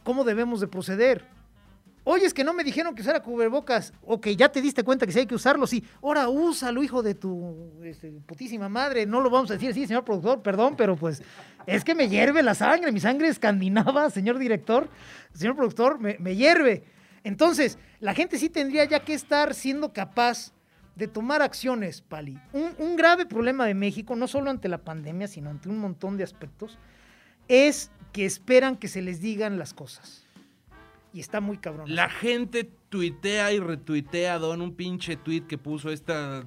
cómo 0.04 0.22
debemos 0.22 0.60
de 0.60 0.68
proceder. 0.68 1.26
Oye, 2.06 2.26
es 2.26 2.34
que 2.34 2.44
no 2.44 2.52
me 2.52 2.62
dijeron 2.62 2.94
que 2.94 3.00
usara 3.00 3.22
cubrebocas. 3.22 3.94
Ok, 4.02 4.28
ya 4.36 4.50
te 4.50 4.60
diste 4.60 4.84
cuenta 4.84 5.06
que 5.06 5.12
sí 5.12 5.20
hay 5.20 5.26
que 5.26 5.34
usarlo, 5.34 5.66
sí. 5.66 5.82
Ahora 6.02 6.28
úsalo, 6.28 6.82
hijo 6.82 7.02
de 7.02 7.14
tu 7.14 7.80
este, 7.82 8.10
putísima 8.26 8.68
madre. 8.68 9.06
No 9.06 9.22
lo 9.22 9.30
vamos 9.30 9.50
a 9.50 9.54
decir 9.54 9.70
así, 9.70 9.86
señor 9.86 10.04
productor, 10.04 10.42
perdón, 10.42 10.74
pero 10.76 10.96
pues 10.96 11.22
es 11.66 11.82
que 11.82 11.94
me 11.94 12.10
hierve 12.10 12.42
la 12.42 12.54
sangre. 12.54 12.92
Mi 12.92 13.00
sangre 13.00 13.28
escandinava, 13.28 14.10
señor 14.10 14.38
director, 14.38 14.90
señor 15.32 15.56
productor, 15.56 15.98
me, 15.98 16.36
hierve. 16.36 16.84
Entonces, 17.24 17.78
la 18.00 18.12
gente 18.12 18.36
sí 18.38 18.50
tendría 18.50 18.84
ya 18.84 19.00
que 19.00 19.14
estar 19.14 19.54
siendo 19.54 19.94
capaz 19.94 20.52
de 20.96 21.08
tomar 21.08 21.40
acciones, 21.40 22.02
Pali. 22.02 22.38
Un 22.52 22.96
grave 22.96 23.24
problema 23.24 23.66
de 23.66 23.74
México, 23.74 24.14
no 24.14 24.28
solo 24.28 24.50
ante 24.50 24.68
la 24.68 24.78
pandemia, 24.78 25.26
sino 25.26 25.48
ante 25.48 25.70
un 25.70 25.78
montón 25.78 26.18
de 26.18 26.24
aspectos, 26.24 26.78
es 27.48 27.90
que 28.12 28.26
esperan 28.26 28.76
que 28.76 28.88
se 28.88 29.00
les 29.00 29.22
digan 29.22 29.58
las 29.58 29.72
cosas. 29.72 30.23
Y 31.14 31.20
está 31.20 31.40
muy 31.40 31.58
cabrón. 31.58 31.94
La 31.94 32.10
gente 32.10 32.68
tuitea 32.88 33.52
y 33.52 33.60
retuitea, 33.60 34.36
Don, 34.40 34.60
un 34.60 34.74
pinche 34.74 35.16
tweet 35.16 35.42
que 35.42 35.56
puso 35.56 35.90
esta 35.90 36.42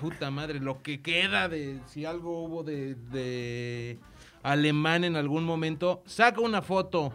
puta 0.00 0.30
madre, 0.30 0.60
lo 0.60 0.82
que 0.82 1.02
queda 1.02 1.48
de 1.48 1.80
si 1.86 2.04
algo 2.04 2.44
hubo 2.44 2.62
de, 2.62 2.94
de 2.94 3.98
alemán 4.44 5.02
en 5.02 5.16
algún 5.16 5.42
momento, 5.42 6.00
saca 6.06 6.40
una 6.40 6.62
foto 6.62 7.12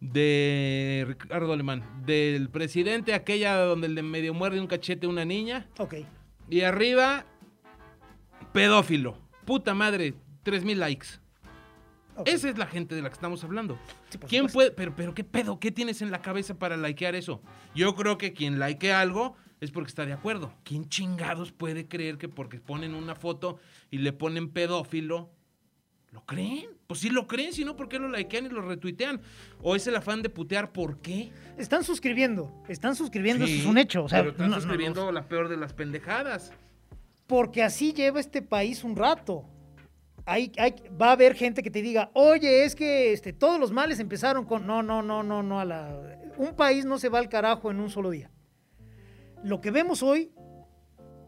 de 0.00 1.06
Ricardo 1.08 1.54
Alemán, 1.54 1.84
del 2.04 2.50
presidente, 2.50 3.14
aquella 3.14 3.56
donde 3.56 3.88
le 3.88 4.02
medio 4.02 4.34
muerde 4.34 4.60
un 4.60 4.66
cachete 4.66 5.06
a 5.06 5.08
una 5.08 5.24
niña. 5.24 5.68
Ok. 5.78 5.94
Y 6.50 6.60
arriba, 6.62 7.24
pedófilo. 8.52 9.16
Puta 9.46 9.72
madre, 9.72 10.14
3000 10.42 10.80
likes. 10.80 11.19
Esa 12.26 12.50
es 12.50 12.58
la 12.58 12.66
gente 12.66 12.94
de 12.94 13.02
la 13.02 13.08
que 13.08 13.14
estamos 13.14 13.42
hablando. 13.44 13.78
Sí, 14.10 14.18
¿Quién 14.18 14.48
supuesto. 14.48 14.52
puede? 14.52 14.70
Pero, 14.72 14.94
pero, 14.96 15.14
¿qué 15.14 15.24
pedo? 15.24 15.58
¿Qué 15.58 15.70
tienes 15.70 16.02
en 16.02 16.10
la 16.10 16.20
cabeza 16.20 16.58
para 16.58 16.76
likear 16.76 17.14
eso? 17.14 17.40
Yo 17.74 17.94
creo 17.94 18.18
que 18.18 18.32
quien 18.32 18.58
likea 18.58 19.00
algo 19.00 19.36
es 19.60 19.70
porque 19.70 19.88
está 19.88 20.04
de 20.06 20.12
acuerdo. 20.12 20.52
¿Quién 20.64 20.88
chingados 20.88 21.52
puede 21.52 21.86
creer 21.88 22.18
que 22.18 22.28
porque 22.28 22.60
ponen 22.60 22.94
una 22.94 23.14
foto 23.14 23.58
y 23.90 23.98
le 23.98 24.12
ponen 24.12 24.50
pedófilo, 24.50 25.30
lo 26.12 26.24
creen? 26.26 26.66
Pues 26.86 27.00
sí 27.00 27.08
lo 27.08 27.26
creen, 27.26 27.52
si 27.52 27.64
no, 27.64 27.76
¿por 27.76 27.88
qué 27.88 27.98
lo 27.98 28.08
likean 28.08 28.46
y 28.46 28.48
lo 28.48 28.62
retuitean? 28.62 29.20
¿O 29.62 29.76
es 29.76 29.86
el 29.86 29.94
afán 29.96 30.22
de 30.22 30.28
putear? 30.28 30.72
¿Por 30.72 30.98
qué? 30.98 31.30
Están 31.56 31.84
suscribiendo, 31.84 32.52
están 32.68 32.96
suscribiendo, 32.96 33.46
Sí, 33.46 33.52
eso 33.52 33.60
es 33.62 33.66
un 33.66 33.78
hecho. 33.78 34.04
O 34.04 34.08
sea, 34.08 34.18
pero 34.20 34.30
están 34.32 34.46
no, 34.46 34.50
no, 34.50 34.56
no, 34.56 34.62
suscribiendo 34.62 35.12
la 35.12 35.28
peor 35.28 35.48
de 35.48 35.56
las 35.56 35.72
pendejadas. 35.72 36.52
porque 37.26 37.62
así 37.62 37.92
lleva 37.92 38.18
este 38.20 38.42
país 38.42 38.82
un 38.84 38.96
rato. 38.96 39.44
Hay, 40.26 40.52
va 41.00 41.08
a 41.08 41.12
haber 41.12 41.34
gente 41.34 41.62
que 41.62 41.70
te 41.70 41.82
diga, 41.82 42.10
oye, 42.14 42.64
es 42.64 42.74
que 42.74 43.12
este, 43.12 43.32
todos 43.32 43.58
los 43.58 43.72
males 43.72 43.98
empezaron 44.00 44.44
con. 44.44 44.66
No, 44.66 44.82
no, 44.82 45.02
no, 45.02 45.22
no, 45.22 45.42
no. 45.42 45.60
A 45.60 45.64
la... 45.64 46.00
Un 46.36 46.54
país 46.54 46.84
no 46.84 46.98
se 46.98 47.08
va 47.08 47.18
al 47.18 47.28
carajo 47.28 47.70
en 47.70 47.80
un 47.80 47.90
solo 47.90 48.10
día. 48.10 48.30
Lo 49.42 49.60
que 49.60 49.70
vemos 49.70 50.02
hoy, 50.02 50.32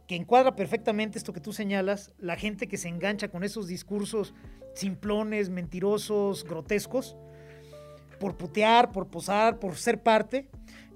que 0.07 0.17
encuadra 0.17 0.55
perfectamente 0.55 1.19
esto 1.19 1.33
que 1.33 1.41
tú 1.41 1.53
señalas, 1.53 2.13
la 2.19 2.37
gente 2.37 2.69
que 2.69 2.77
se 2.77 2.89
engancha 2.89 3.29
con 3.29 3.45
esos 3.45 3.67
discursos 3.67 4.35
simplones, 4.75 5.49
mentirosos, 5.49 6.45
grotescos, 6.45 7.17
por 8.21 8.37
putear, 8.37 8.93
por 8.93 9.09
posar, 9.09 9.59
por 9.59 9.77
ser 9.77 10.03
parte, 10.03 10.49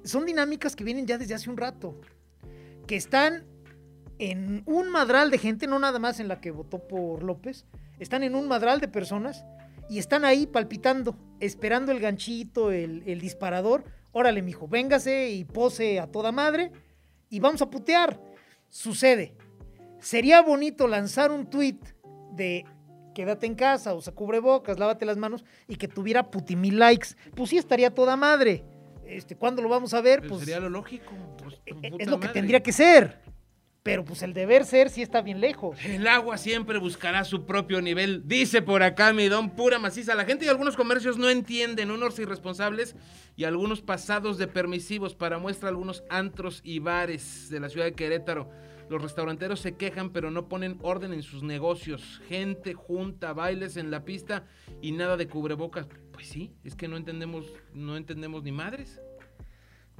son 0.05 0.27
dinámicas 0.27 0.77
que 0.77 0.85
vienen 0.85 1.07
ya 1.07 1.19
desde 1.19 1.35
hace 1.35 1.51
un 1.51 1.57
rato, 1.57 2.01
que 2.87 2.97
están 2.97 3.45
en 4.19 4.63
un 4.67 4.91
madral 4.91 5.31
de 5.31 5.39
gente, 5.39 5.67
no 5.67 5.79
nada 5.79 5.99
más 5.99 6.21
en 6.21 6.29
la 6.29 6.41
que 6.41 6.51
votó 6.51 6.87
por 6.87 7.23
López, 7.23 7.67
están 7.99 8.23
en 8.23 8.35
un 8.35 8.49
madral 8.49 8.81
de 8.81 8.89
personas 8.89 9.45
y 9.89 9.99
están 9.99 10.25
ahí 10.25 10.47
palpitando, 10.47 11.17
esperando 11.41 11.93
el 11.93 12.01
ganchito, 12.01 12.71
el, 12.73 13.03
el 13.07 13.21
disparador. 13.21 13.85
Órale, 14.13 14.43
mijo, 14.43 14.67
véngase 14.69 15.31
y 15.31 15.45
pose 15.45 16.01
a 16.01 16.07
toda 16.07 16.33
madre 16.33 16.73
y 17.31 17.41
vamos 17.41 17.63
a 17.63 17.71
putear. 17.71 18.21
Sucede. 18.69 19.35
Sería 20.01 20.43
bonito 20.43 20.89
lanzar 20.89 21.31
un 21.31 21.47
tweet 21.49 21.79
de 22.33 22.65
quédate 23.15 23.47
en 23.47 23.55
casa, 23.55 23.95
usa 23.95 24.13
cubrebocas, 24.15 24.79
lávate 24.79 25.07
las 25.07 25.17
manos 25.17 25.45
y 25.69 25.77
que 25.77 25.89
tuviera 25.89 26.31
putimil 26.31 26.79
likes. 26.79 27.09
Pues 27.35 27.51
sí 27.51 27.57
estaría 27.59 27.95
toda 27.95 28.17
madre. 28.17 28.65
Este, 29.07 29.37
¿Cuándo 29.37 29.63
lo 29.63 29.69
vamos 29.69 29.95
a 29.95 30.01
ver? 30.01 30.21
Pero 30.21 30.35
Pues 30.35 30.41
sería 30.45 30.61
lo 30.61 30.69
lógico. 30.69 31.13
pues, 31.43 31.61
eh, 31.65 31.75
puta 31.91 32.03
es 32.03 32.09
lo 32.09 32.19
que 32.21 32.27
madre. 32.27 32.41
tendría 32.41 32.61
que 32.63 32.73
ser. 32.73 33.21
Pero 33.87 34.05
pues 34.05 34.25
el 34.25 34.35
deber 34.35 34.64
ser 34.64 34.90
sí 34.90 35.01
está 35.01 35.22
bien 35.22 35.40
lejos. 35.40 35.79
El 35.85 36.09
agua 36.09 36.38
siempre 36.38 36.81
buscará 36.81 37.22
su 37.22 37.46
propio 37.46 37.81
nivel, 37.81 38.27
dice 38.27 38.61
por 38.61 38.83
acá 38.83 39.12
mi 39.12 39.29
don 39.29 39.51
pura 39.51 39.79
maciza. 39.79 40.16
La 40.16 40.25
gente 40.25 40.44
y 40.44 40.49
algunos 40.49 40.75
comercios 40.75 41.18
no 41.18 41.31
entienden, 41.31 41.92
unos 41.92 42.18
irresponsables 42.18 42.96
y 43.37 43.44
algunos 43.44 43.83
pasados 43.83 44.38
de 44.38 44.49
permisivos. 44.49 45.14
Para 45.14 45.38
muestra 45.38 45.68
algunos 45.68 46.03
antros 46.11 46.62
y 46.64 46.81
bares 46.81 47.49
de 47.49 47.61
la 47.61 47.68
ciudad 47.68 47.87
de 47.87 47.92
Querétaro. 47.92 48.51
Los 48.88 49.01
restauranteros 49.01 49.61
se 49.61 49.77
quejan 49.77 50.11
pero 50.11 50.33
no 50.33 50.49
ponen 50.49 50.81
orden 50.83 51.12
en 51.12 51.22
sus 51.22 51.44
negocios. 51.44 52.20
Gente 52.29 52.75
junta, 52.75 53.35
bailes 53.35 53.77
en 53.77 53.92
la 53.92 54.05
pista 54.05 54.46
y 54.83 54.90
nada 54.90 55.16
de 55.16 55.29
cubrebocas. 55.29 55.87
Pues 56.11 56.27
sí, 56.27 56.53
es 56.64 56.75
que 56.75 56.88
no 56.88 56.96
entendemos, 56.96 57.46
no 57.72 57.96
entendemos 57.96 58.42
ni 58.42 58.51
madres. 58.51 59.01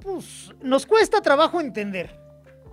Pues 0.03 0.51
nos 0.61 0.85
cuesta 0.85 1.21
trabajo 1.21 1.61
entender. 1.61 2.26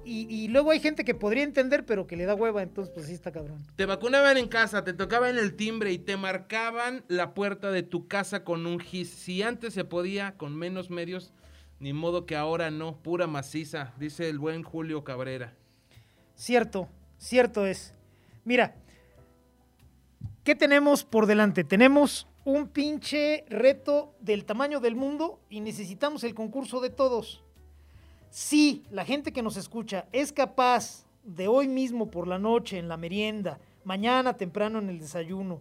Y, 0.05 0.27
y 0.29 0.49
luego 0.49 0.71
hay 0.71 0.81
gente 0.81 1.05
que 1.05 1.14
podría 1.14 1.45
entender, 1.45 1.87
pero 1.87 2.07
que 2.07 2.17
le 2.17 2.27
da 2.27 2.35
hueva, 2.35 2.62
entonces 2.62 2.93
pues 2.95 3.07
sí 3.07 3.14
está 3.14 3.33
cabrón. 3.33 3.64
Te 3.77 3.87
vacunaban 3.87 4.37
en 4.37 4.49
casa, 4.49 4.85
te 4.85 4.93
tocaban 4.93 5.38
el 5.38 5.55
timbre 5.57 5.93
y 5.93 5.99
te 5.99 6.17
marcaban 6.17 7.05
la 7.09 7.35
puerta 7.35 7.71
de 7.71 7.83
tu 7.83 8.09
casa 8.09 8.45
con 8.45 8.67
un 8.67 8.81
gis. 8.81 9.11
Si 9.11 9.43
antes 9.43 9.75
se 9.75 9.85
podía 9.85 10.37
con 10.37 10.57
menos 10.57 10.90
medios, 10.90 11.33
ni 11.79 11.93
modo 11.93 12.27
que 12.27 12.37
ahora 12.37 12.71
no, 12.71 12.97
pura 13.03 13.27
maciza, 13.27 13.93
dice 13.99 14.29
el 14.29 14.38
buen 14.38 14.62
Julio 14.62 15.05
Cabrera. 15.05 15.55
Cierto, 16.35 16.88
cierto 17.19 17.67
es. 17.67 17.95
Mira, 18.45 18.75
¿qué 20.43 20.55
tenemos 20.55 21.05
por 21.05 21.27
delante? 21.27 21.62
Tenemos 21.62 22.27
un 22.45 22.69
pinche 22.69 23.45
reto 23.49 24.14
del 24.21 24.45
tamaño 24.45 24.81
del 24.81 24.97
mundo 24.97 25.40
y 25.49 25.61
necesitamos 25.61 26.25
el 26.25 26.35
concurso 26.35 26.81
de 26.81 26.90
todos. 26.90 27.44
Si 28.35 28.83
la 28.90 29.05
gente 29.05 29.33
que 29.33 29.44
nos 29.44 29.57
escucha 29.57 30.07
es 30.11 30.33
capaz 30.33 31.07
de 31.23 31.47
hoy 31.47 31.68
mismo 31.68 32.11
por 32.11 32.27
la 32.27 32.37
noche, 32.37 32.79
en 32.79 32.88
la 32.88 32.97
merienda, 32.97 33.61
mañana 33.85 34.37
temprano 34.37 34.81
en 34.81 34.88
el 34.88 34.99
desayuno, 34.99 35.61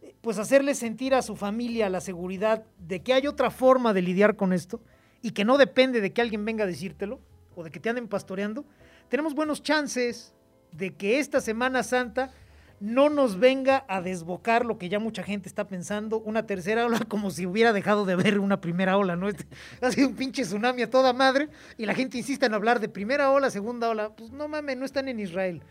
eh, 0.00 0.14
pues 0.22 0.38
hacerle 0.38 0.74
sentir 0.74 1.14
a 1.14 1.20
su 1.20 1.36
familia 1.36 1.90
la 1.90 2.00
seguridad 2.00 2.64
de 2.78 3.02
que 3.02 3.12
hay 3.12 3.26
otra 3.26 3.50
forma 3.50 3.92
de 3.92 4.00
lidiar 4.00 4.34
con 4.34 4.54
esto 4.54 4.80
y 5.20 5.32
que 5.32 5.44
no 5.44 5.58
depende 5.58 6.00
de 6.00 6.14
que 6.14 6.22
alguien 6.22 6.42
venga 6.46 6.64
a 6.64 6.66
decírtelo 6.66 7.20
o 7.54 7.62
de 7.62 7.70
que 7.70 7.80
te 7.80 7.90
anden 7.90 8.08
pastoreando, 8.08 8.64
tenemos 9.10 9.34
buenos 9.34 9.62
chances 9.62 10.32
de 10.72 10.94
que 10.94 11.18
esta 11.18 11.42
Semana 11.42 11.82
Santa 11.82 12.32
no 12.80 13.08
nos 13.08 13.38
venga 13.38 13.84
a 13.88 14.02
desbocar 14.02 14.66
lo 14.66 14.78
que 14.78 14.88
ya 14.88 14.98
mucha 14.98 15.22
gente 15.22 15.48
está 15.48 15.66
pensando, 15.66 16.18
una 16.18 16.46
tercera 16.46 16.84
ola 16.86 16.98
como 17.08 17.30
si 17.30 17.46
hubiera 17.46 17.72
dejado 17.72 18.04
de 18.04 18.16
ver 18.16 18.38
una 18.38 18.60
primera 18.60 18.96
ola, 18.96 19.16
¿no? 19.16 19.28
Este, 19.28 19.46
ha 19.80 19.90
sido 19.90 20.08
un 20.08 20.16
pinche 20.16 20.42
tsunami 20.42 20.82
a 20.82 20.90
toda 20.90 21.12
madre 21.12 21.48
y 21.76 21.86
la 21.86 21.94
gente 21.94 22.18
insiste 22.18 22.46
en 22.46 22.54
hablar 22.54 22.80
de 22.80 22.88
primera 22.88 23.30
ola, 23.30 23.50
segunda 23.50 23.88
ola, 23.88 24.14
pues 24.14 24.30
no 24.30 24.48
mames, 24.48 24.76
no 24.76 24.84
están 24.84 25.08
en 25.08 25.20
Israel. 25.20 25.62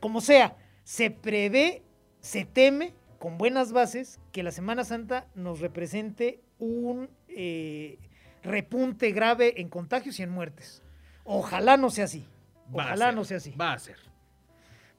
Como 0.00 0.20
sea, 0.20 0.56
se 0.84 1.10
prevé, 1.10 1.82
se 2.20 2.44
teme 2.44 2.94
con 3.18 3.36
buenas 3.36 3.72
bases 3.72 4.18
que 4.32 4.42
la 4.42 4.50
Semana 4.50 4.84
Santa 4.84 5.26
nos 5.34 5.60
represente 5.60 6.40
un 6.58 7.10
eh, 7.28 7.98
repunte 8.42 9.12
grave 9.12 9.60
en 9.60 9.68
contagios 9.68 10.18
y 10.18 10.22
en 10.22 10.30
muertes. 10.30 10.82
Ojalá 11.24 11.76
no 11.76 11.90
sea 11.90 12.04
así. 12.04 12.26
Ojalá 12.72 13.06
ser, 13.06 13.14
no 13.14 13.24
sea 13.24 13.36
así. 13.36 13.50
Va 13.52 13.72
a 13.72 13.78
ser. 13.78 13.96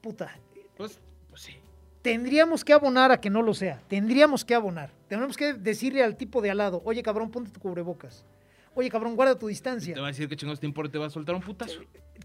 Puta, 0.00 0.38
Pues, 0.76 1.00
pues 1.32 1.42
sí. 1.44 1.56
tendríamos 2.02 2.62
que 2.62 2.74
abonar 2.74 3.10
a 3.10 3.18
que 3.18 3.30
no 3.30 3.40
lo 3.40 3.54
sea. 3.54 3.80
Tendríamos 3.88 4.44
que 4.44 4.54
abonar. 4.54 4.90
Tenemos 5.08 5.34
que 5.34 5.54
decirle 5.54 6.02
al 6.02 6.14
tipo 6.14 6.42
de 6.42 6.50
al 6.50 6.58
lado, 6.58 6.82
oye 6.84 7.02
cabrón, 7.02 7.30
ponte 7.30 7.50
tu 7.50 7.58
cubrebocas. 7.58 8.26
Oye 8.74 8.90
cabrón, 8.90 9.16
guarda 9.16 9.38
tu 9.38 9.46
distancia. 9.46 9.94
Te 9.94 10.00
va 10.00 10.08
a 10.08 10.10
decir 10.10 10.28
que 10.28 10.36
chingados 10.36 10.60
te 10.60 10.66
importa, 10.66 10.92
te 10.92 10.98
va 10.98 11.06
a 11.06 11.10
soltar 11.10 11.34
un 11.34 11.40
putazo. 11.40 11.80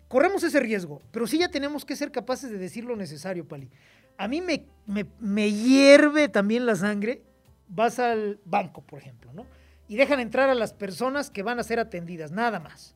Corremos 0.10 0.44
ese 0.44 0.60
riesgo, 0.60 1.02
pero 1.12 1.26
sí 1.26 1.38
ya 1.38 1.48
tenemos 1.48 1.86
que 1.86 1.96
ser 1.96 2.12
capaces 2.12 2.52
de 2.52 2.58
decir 2.58 2.84
lo 2.84 2.98
necesario, 2.98 3.48
Pali. 3.48 3.70
A 4.18 4.28
mí 4.28 4.42
me, 4.42 4.66
me, 4.86 5.06
me 5.20 5.52
hierve 5.52 6.28
también 6.28 6.66
la 6.66 6.76
sangre. 6.76 7.24
Vas 7.70 8.00
al 8.00 8.42
banco, 8.44 8.82
por 8.82 9.00
ejemplo, 9.00 9.32
¿no? 9.34 9.46
Y 9.88 9.96
dejan 9.96 10.20
entrar 10.20 10.50
a 10.50 10.56
las 10.56 10.74
personas 10.74 11.30
que 11.30 11.44
van 11.44 11.60
a 11.60 11.64
ser 11.64 11.80
atendidas, 11.80 12.32
nada 12.32 12.60
más. 12.60 12.96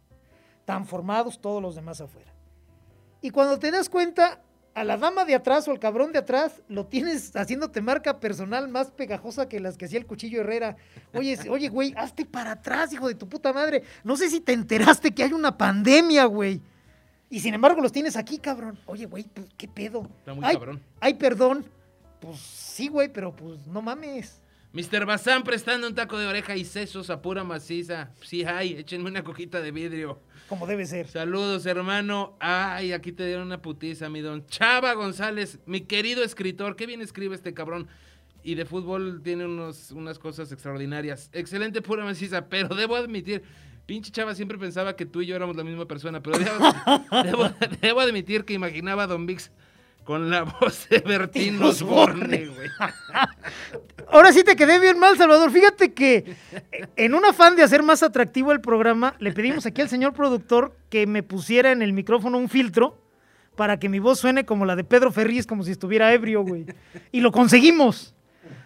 Tan 0.65 0.85
formados 0.85 1.39
todos 1.39 1.61
los 1.61 1.75
demás 1.75 2.01
afuera. 2.01 2.33
Y 3.21 3.29
cuando 3.29 3.59
te 3.59 3.71
das 3.71 3.87
cuenta, 3.87 4.41
a 4.73 4.83
la 4.83 4.97
dama 4.97 5.25
de 5.25 5.35
atrás 5.35 5.67
o 5.67 5.71
al 5.71 5.79
cabrón 5.79 6.11
de 6.11 6.19
atrás 6.19 6.61
lo 6.67 6.85
tienes 6.85 7.35
haciéndote 7.35 7.81
marca 7.81 8.19
personal 8.19 8.67
más 8.69 8.91
pegajosa 8.91 9.49
que 9.49 9.59
las 9.59 9.77
que 9.77 9.85
hacía 9.85 9.99
el 9.99 10.05
cuchillo 10.05 10.41
Herrera. 10.41 10.77
Oye, 11.13 11.37
oye, 11.49 11.69
güey, 11.69 11.93
hazte 11.97 12.25
para 12.25 12.51
atrás, 12.51 12.93
hijo 12.93 13.07
de 13.07 13.15
tu 13.15 13.27
puta 13.27 13.53
madre. 13.53 13.83
No 14.03 14.15
sé 14.15 14.29
si 14.29 14.39
te 14.39 14.53
enteraste 14.53 15.11
que 15.11 15.23
hay 15.23 15.33
una 15.33 15.57
pandemia, 15.57 16.25
güey. 16.25 16.61
Y 17.29 17.39
sin 17.39 17.53
embargo 17.53 17.81
los 17.81 17.91
tienes 17.91 18.15
aquí, 18.15 18.37
cabrón. 18.37 18.77
Oye, 18.85 19.05
güey, 19.05 19.23
pues, 19.23 19.47
¿qué 19.57 19.67
pedo? 19.67 20.09
Está 20.19 20.33
muy 20.33 20.43
ay, 20.45 20.53
cabrón. 20.55 20.81
Ay, 20.99 21.13
perdón. 21.15 21.65
Pues 22.19 22.39
sí, 22.39 22.87
güey, 22.87 23.11
pero 23.11 23.35
pues 23.35 23.65
no 23.67 23.81
mames. 23.81 24.41
Mr. 24.73 25.05
Bazán 25.05 25.43
prestando 25.43 25.87
un 25.87 25.95
taco 25.95 26.17
de 26.17 26.27
oreja 26.27 26.55
y 26.55 26.63
sesos 26.63 27.09
a 27.09 27.21
pura 27.21 27.43
maciza. 27.43 28.11
Sí, 28.23 28.45
hay, 28.45 28.73
échenme 28.73 29.09
una 29.09 29.23
coquita 29.23 29.59
de 29.59 29.71
vidrio. 29.71 30.19
Como 30.51 30.67
debe 30.67 30.85
ser. 30.85 31.07
Saludos, 31.07 31.65
hermano. 31.65 32.35
Ay, 32.41 32.91
aquí 32.91 33.13
te 33.13 33.25
dieron 33.25 33.45
una 33.45 33.61
putiza, 33.61 34.09
mi 34.09 34.19
don. 34.19 34.45
Chava 34.47 34.91
González, 34.95 35.59
mi 35.65 35.79
querido 35.79 36.25
escritor. 36.25 36.75
Qué 36.75 36.85
bien 36.85 36.99
escribe 36.99 37.35
este 37.35 37.53
cabrón. 37.53 37.87
Y 38.43 38.55
de 38.55 38.65
fútbol 38.65 39.21
tiene 39.23 39.45
unos, 39.45 39.91
unas 39.91 40.19
cosas 40.19 40.51
extraordinarias. 40.51 41.29
Excelente, 41.31 41.81
pura 41.81 42.03
maciza. 42.03 42.49
Pero 42.49 42.75
debo 42.75 42.97
admitir, 42.97 43.43
pinche 43.85 44.11
Chava 44.11 44.35
siempre 44.35 44.57
pensaba 44.57 44.97
que 44.97 45.05
tú 45.05 45.21
y 45.21 45.27
yo 45.27 45.37
éramos 45.37 45.55
la 45.55 45.63
misma 45.63 45.85
persona. 45.85 46.21
Pero 46.21 46.37
debo, 46.37 46.53
debo, 47.23 47.49
debo 47.79 48.01
admitir 48.01 48.43
que 48.43 48.51
imaginaba 48.51 49.03
a 49.03 49.07
Don 49.07 49.25
Vix 49.25 49.51
con 50.03 50.29
la 50.29 50.43
voz 50.61 50.87
de 50.89 50.99
Bertín 50.99 51.61
Osborne, 51.61 52.47
güey. 52.47 52.69
Ahora 54.11 54.33
sí 54.33 54.43
te 54.43 54.55
quedé 54.55 54.79
bien 54.79 54.99
mal, 54.99 55.17
Salvador. 55.17 55.51
Fíjate 55.51 55.93
que 55.93 56.35
eh, 56.71 56.87
en 56.95 57.13
un 57.13 57.25
afán 57.25 57.55
de 57.55 57.63
hacer 57.63 57.83
más 57.83 58.03
atractivo 58.03 58.51
el 58.51 58.61
programa, 58.61 59.15
le 59.19 59.31
pedimos 59.31 59.65
aquí 59.65 59.81
al 59.81 59.89
señor 59.89 60.13
productor 60.13 60.75
que 60.89 61.07
me 61.07 61.23
pusiera 61.23 61.71
en 61.71 61.81
el 61.81 61.93
micrófono 61.93 62.37
un 62.37 62.49
filtro 62.49 62.97
para 63.55 63.79
que 63.79 63.89
mi 63.89 63.99
voz 63.99 64.19
suene 64.19 64.45
como 64.45 64.65
la 64.65 64.75
de 64.75 64.83
Pedro 64.83 65.11
Ferriz, 65.11 65.45
como 65.45 65.63
si 65.63 65.71
estuviera 65.71 66.13
ebrio, 66.13 66.43
güey. 66.43 66.65
Y 67.11 67.21
lo 67.21 67.31
conseguimos. 67.31 68.13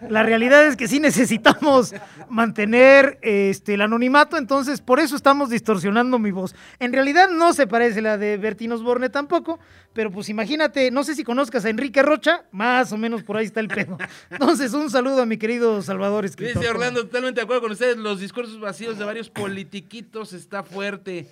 La 0.10 0.24
realidad 0.24 0.66
es 0.68 0.76
que 0.76 0.88
sí 0.88 1.00
necesitamos 1.00 1.94
mantener 2.30 3.18
este, 3.22 3.74
el 3.74 3.82
anonimato, 3.82 4.38
entonces 4.38 4.82
por 4.82 5.00
eso 5.00 5.16
estamos 5.16 5.50
distorsionando 5.50 6.20
mi 6.20 6.32
voz. 6.32 6.56
En 6.80 6.94
realidad 6.94 7.30
no 7.30 7.54
se 7.54 7.68
parece 7.68 8.02
la 8.02 8.18
de 8.18 8.38
Bertín 8.38 8.72
Osborne 8.72 9.10
tampoco, 9.10 9.60
pero 9.94 10.12
pues 10.12 10.30
imagínate, 10.30 10.92
no 10.92 11.04
sé 11.04 11.16
si 11.16 11.24
conozcas 11.24 11.66
a 11.66 11.70
Enrique 11.70 12.02
Rocha, 12.02 12.46
más 12.52 12.92
o 12.92 12.98
menos 12.98 13.24
por 13.24 13.38
ahí 13.38 13.46
está 13.46 13.60
el 13.60 13.68
pedo. 13.68 13.98
Entonces 14.30 14.74
un 14.74 14.90
saludo 14.90 15.22
a 15.22 15.26
mi 15.26 15.38
querido 15.38 15.82
Salvador 15.82 16.26
escritor. 16.26 16.62
Dice 16.62 16.70
Orlando, 16.70 17.04
totalmente 17.04 17.40
de 17.40 17.44
acuerdo 17.44 17.64
con 17.64 17.72
ustedes, 17.72 17.98
los 17.98 18.20
discursos 18.20 18.60
vacíos 18.60 18.98
de 18.98 19.06
varios 19.06 19.30
politiquitos 19.30 20.34
está 20.34 20.64
fuerte. 20.64 21.28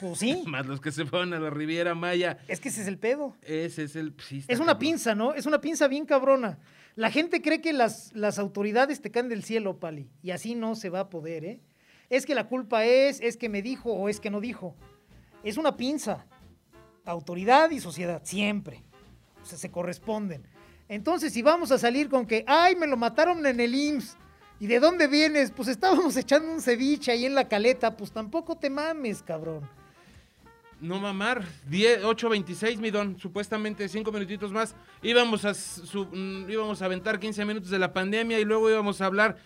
Pues 0.00 0.18
sí. 0.18 0.42
Más 0.46 0.66
los 0.66 0.80
que 0.80 0.92
se 0.92 1.06
fueron 1.06 1.32
a 1.34 1.38
la 1.40 1.50
Riviera 1.50 1.94
Maya. 1.94 2.38
Es 2.48 2.60
que 2.60 2.68
ese 2.68 2.82
es 2.82 2.88
el 2.88 2.98
pedo. 2.98 3.36
Ese 3.42 3.84
es 3.84 3.96
el... 3.96 4.14
sí, 4.26 4.44
Es 4.48 4.58
una 4.58 4.72
cabrón. 4.72 4.78
pinza, 4.78 5.14
¿no? 5.14 5.34
Es 5.34 5.46
una 5.46 5.60
pinza 5.60 5.88
bien 5.88 6.06
cabrona. 6.06 6.58
La 6.96 7.10
gente 7.10 7.42
cree 7.42 7.60
que 7.60 7.72
las, 7.72 8.12
las 8.14 8.38
autoridades 8.38 9.00
te 9.00 9.10
caen 9.10 9.28
del 9.28 9.42
cielo, 9.42 9.80
Pali, 9.80 10.08
y 10.22 10.30
así 10.30 10.54
no 10.54 10.76
se 10.76 10.90
va 10.90 11.00
a 11.00 11.10
poder, 11.10 11.44
¿eh? 11.44 11.60
Es 12.10 12.26
que 12.26 12.34
la 12.34 12.46
culpa 12.46 12.84
es, 12.84 13.20
es 13.20 13.36
que 13.36 13.48
me 13.48 13.62
dijo 13.62 13.92
o 13.92 14.08
es 14.08 14.20
que 14.20 14.30
no 14.30 14.40
dijo. 14.40 14.76
Es 15.42 15.56
una 15.56 15.76
pinza. 15.76 16.26
Autoridad 17.04 17.70
y 17.70 17.80
sociedad, 17.80 18.22
siempre. 18.24 18.82
O 19.42 19.46
sea, 19.46 19.58
se 19.58 19.70
corresponden. 19.70 20.46
Entonces, 20.88 21.32
si 21.32 21.42
vamos 21.42 21.72
a 21.72 21.78
salir 21.78 22.08
con 22.08 22.26
que, 22.26 22.44
ay, 22.46 22.76
me 22.76 22.86
lo 22.86 22.96
mataron 22.96 23.44
en 23.46 23.58
el 23.58 23.74
IMSS, 23.74 24.16
¿y 24.64 24.66
de 24.66 24.80
dónde 24.80 25.08
vienes? 25.08 25.50
Pues 25.50 25.68
estábamos 25.68 26.16
echando 26.16 26.50
un 26.50 26.62
ceviche 26.62 27.12
ahí 27.12 27.26
en 27.26 27.34
la 27.34 27.48
caleta, 27.48 27.98
pues 27.98 28.10
tampoco 28.10 28.56
te 28.56 28.70
mames, 28.70 29.22
cabrón. 29.22 29.68
No 30.80 30.98
mamar, 30.98 31.44
10, 31.68 32.02
8.26, 32.04 32.78
mi 32.78 32.90
don, 32.90 33.20
supuestamente 33.20 33.86
5 33.86 34.10
minutitos 34.10 34.52
más. 34.52 34.74
Íbamos 35.02 35.44
a, 35.44 35.52
mm, 35.52 36.48
íbamos 36.48 36.80
a 36.80 36.86
aventar 36.86 37.20
15 37.20 37.44
minutos 37.44 37.68
de 37.68 37.78
la 37.78 37.92
pandemia 37.92 38.40
y 38.40 38.46
luego 38.46 38.70
íbamos 38.70 39.02
a 39.02 39.06
hablar. 39.06 39.36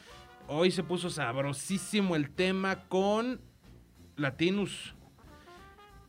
Hoy 0.47 0.71
se 0.71 0.85
puso 0.85 1.11
sabrosísimo 1.11 2.15
el 2.15 2.31
tema 2.31 2.85
con 2.89 3.41
Latinus. 4.15 4.95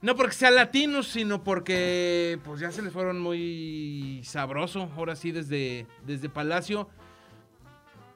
No 0.01 0.15
porque 0.15 0.35
sea 0.35 0.51
Latinus, 0.51 1.07
sino 1.07 1.43
porque 1.43 2.39
pues 2.45 2.59
ya 2.59 2.71
se 2.71 2.83
les 2.83 2.93
fueron 2.93 3.19
muy 3.19 4.21
sabroso. 4.23 4.91
Ahora 4.95 5.15
sí, 5.15 5.31
desde, 5.31 5.87
desde 6.05 6.29
Palacio. 6.29 6.89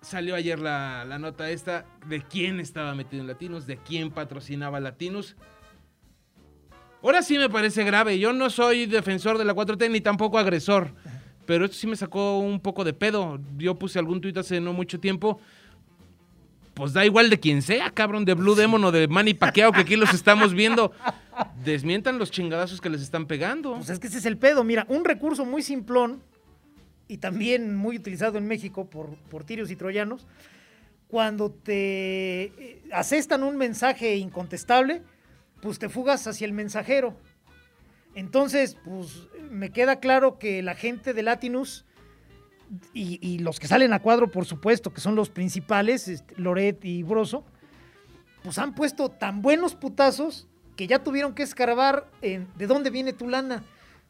Salió 0.03 0.35
ayer 0.35 0.59
la, 0.59 1.05
la 1.05 1.17
nota 1.17 1.49
esta 1.49 1.85
de 2.07 2.21
quién 2.21 2.59
estaba 2.59 2.93
metido 2.93 3.21
en 3.21 3.27
Latinos, 3.27 3.65
de 3.65 3.77
quién 3.77 4.11
patrocinaba 4.11 4.79
Latinos. 4.79 5.35
Ahora 7.01 7.21
sí 7.21 7.37
me 7.37 7.49
parece 7.49 7.83
grave. 7.83 8.19
Yo 8.19 8.31
no 8.31 8.49
soy 8.49 8.85
defensor 8.85 9.37
de 9.37 9.45
la 9.45 9.55
4T 9.55 9.89
ni 9.89 9.99
tampoco 9.99 10.37
agresor. 10.37 10.93
Pero 11.45 11.65
esto 11.65 11.77
sí 11.77 11.87
me 11.87 11.95
sacó 11.95 12.39
un 12.39 12.59
poco 12.59 12.83
de 12.83 12.93
pedo. 12.93 13.39
Yo 13.57 13.75
puse 13.75 13.99
algún 13.99 14.21
tuit 14.21 14.37
hace 14.37 14.61
no 14.61 14.71
mucho 14.71 14.99
tiempo. 14.99 15.39
Pues 16.73 16.93
da 16.93 17.05
igual 17.05 17.29
de 17.29 17.39
quien 17.39 17.61
sea, 17.61 17.91
cabrón, 17.91 18.25
de 18.25 18.33
Blue 18.33 18.55
Demon 18.55 18.83
o 18.85 18.91
de 18.91 19.07
Manny 19.07 19.33
Pacquiao, 19.33 19.71
que 19.71 19.81
aquí 19.81 19.95
los 19.95 20.13
estamos 20.13 20.53
viendo. 20.53 20.91
Desmientan 21.63 22.17
los 22.17 22.31
chingadazos 22.31 22.81
que 22.81 22.89
les 22.89 23.01
están 23.01 23.27
pegando. 23.27 23.75
Pues 23.75 23.89
es 23.89 23.99
que 23.99 24.07
ese 24.07 24.17
es 24.17 24.25
el 24.25 24.37
pedo. 24.37 24.63
Mira, 24.63 24.85
un 24.89 25.05
recurso 25.05 25.45
muy 25.45 25.61
simplón 25.61 26.21
y 27.07 27.17
también 27.17 27.75
muy 27.75 27.97
utilizado 27.97 28.37
en 28.37 28.47
México 28.47 28.89
por, 28.89 29.15
por 29.29 29.43
tirios 29.43 29.71
y 29.71 29.75
troyanos, 29.75 30.27
cuando 31.07 31.51
te 31.51 32.43
eh, 32.43 32.83
asestan 32.91 33.43
un 33.43 33.57
mensaje 33.57 34.15
incontestable, 34.15 35.03
pues 35.61 35.79
te 35.79 35.89
fugas 35.89 36.25
hacia 36.27 36.45
el 36.45 36.53
mensajero. 36.53 37.15
Entonces, 38.15 38.77
pues 38.83 39.27
me 39.49 39.71
queda 39.71 39.99
claro 39.99 40.37
que 40.37 40.61
la 40.61 40.75
gente 40.75 41.13
de 41.13 41.23
Latinus 41.23 41.85
y, 42.93 43.39
los 43.39 43.59
que 43.59 43.67
salen 43.67 43.93
a 43.93 44.01
cuadro, 44.01 44.31
por 44.31 44.45
supuesto, 44.45 44.93
que 44.93 45.01
son 45.01 45.15
los 45.15 45.29
principales, 45.29 46.07
este, 46.07 46.35
Loret 46.37 46.83
y 46.83 47.03
Broso, 47.03 47.43
pues 48.43 48.57
han 48.57 48.73
puesto 48.73 49.09
tan 49.09 49.41
buenos 49.41 49.75
putazos 49.75 50.47
que 50.75 50.87
ya 50.87 51.03
tuvieron 51.03 51.35
que 51.35 51.43
escarbar 51.43 52.09
en 52.21 52.47
de 52.57 52.67
dónde 52.67 52.89
viene 52.89 53.13
tu 53.13 53.29
lana. 53.29 53.63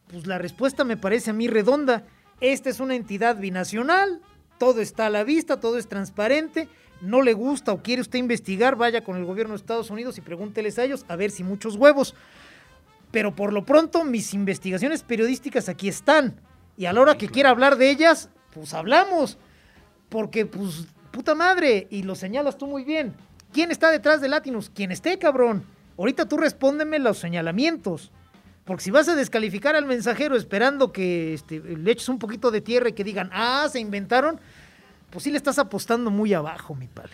Pues 0.08 0.26
la 0.26 0.38
respuesta 0.38 0.84
me 0.84 0.96
parece 0.96 1.30
a 1.30 1.34
mí 1.34 1.48
redonda. 1.48 2.04
Esta 2.40 2.70
es 2.70 2.80
una 2.80 2.94
entidad 2.94 3.36
binacional, 3.36 4.20
todo 4.58 4.80
está 4.80 5.06
a 5.06 5.10
la 5.10 5.24
vista, 5.24 5.60
todo 5.60 5.78
es 5.78 5.88
transparente. 5.88 6.68
No 7.00 7.22
le 7.22 7.32
gusta 7.34 7.72
o 7.72 7.82
quiere 7.82 8.02
usted 8.02 8.18
investigar, 8.18 8.76
vaya 8.76 9.04
con 9.04 9.16
el 9.16 9.24
gobierno 9.24 9.52
de 9.52 9.58
Estados 9.58 9.90
Unidos 9.90 10.16
y 10.16 10.22
pregúnteles 10.22 10.78
a 10.78 10.84
ellos 10.84 11.04
a 11.08 11.16
ver 11.16 11.30
si 11.30 11.44
muchos 11.44 11.76
huevos. 11.76 12.14
Pero 13.10 13.34
por 13.34 13.52
lo 13.52 13.64
pronto 13.64 14.04
mis 14.04 14.32
investigaciones 14.32 15.02
periodísticas 15.02 15.68
aquí 15.68 15.88
están. 15.88 16.40
Y 16.76 16.86
a 16.86 16.92
la 16.92 17.00
hora 17.00 17.18
que 17.18 17.28
quiera 17.28 17.50
hablar 17.50 17.76
de 17.76 17.90
ellas, 17.90 18.30
pues 18.52 18.74
hablamos. 18.74 19.38
Porque, 20.08 20.46
pues, 20.46 20.86
puta 21.10 21.34
madre, 21.34 21.86
y 21.90 22.02
lo 22.02 22.14
señalas 22.14 22.56
tú 22.56 22.66
muy 22.66 22.84
bien. 22.84 23.14
¿Quién 23.52 23.70
está 23.70 23.90
detrás 23.90 24.20
de 24.20 24.28
Latinus? 24.28 24.70
Quien 24.70 24.90
esté, 24.90 25.18
cabrón. 25.18 25.64
Ahorita 25.96 26.26
tú 26.26 26.36
respóndeme 26.36 26.98
los 26.98 27.18
señalamientos. 27.18 28.10
Porque 28.64 28.82
si 28.82 28.90
vas 28.90 29.08
a 29.08 29.14
descalificar 29.14 29.76
al 29.76 29.84
mensajero 29.84 30.36
esperando 30.36 30.90
que 30.92 31.34
este, 31.34 31.60
le 31.60 31.90
eches 31.90 32.08
un 32.08 32.18
poquito 32.18 32.50
de 32.50 32.60
tierra 32.60 32.88
y 32.88 32.92
que 32.92 33.04
digan, 33.04 33.28
ah, 33.32 33.68
se 33.70 33.78
inventaron, 33.78 34.40
pues 35.10 35.24
sí 35.24 35.30
le 35.30 35.36
estás 35.36 35.58
apostando 35.58 36.10
muy 36.10 36.32
abajo, 36.32 36.74
mi 36.74 36.86
padre. 36.86 37.12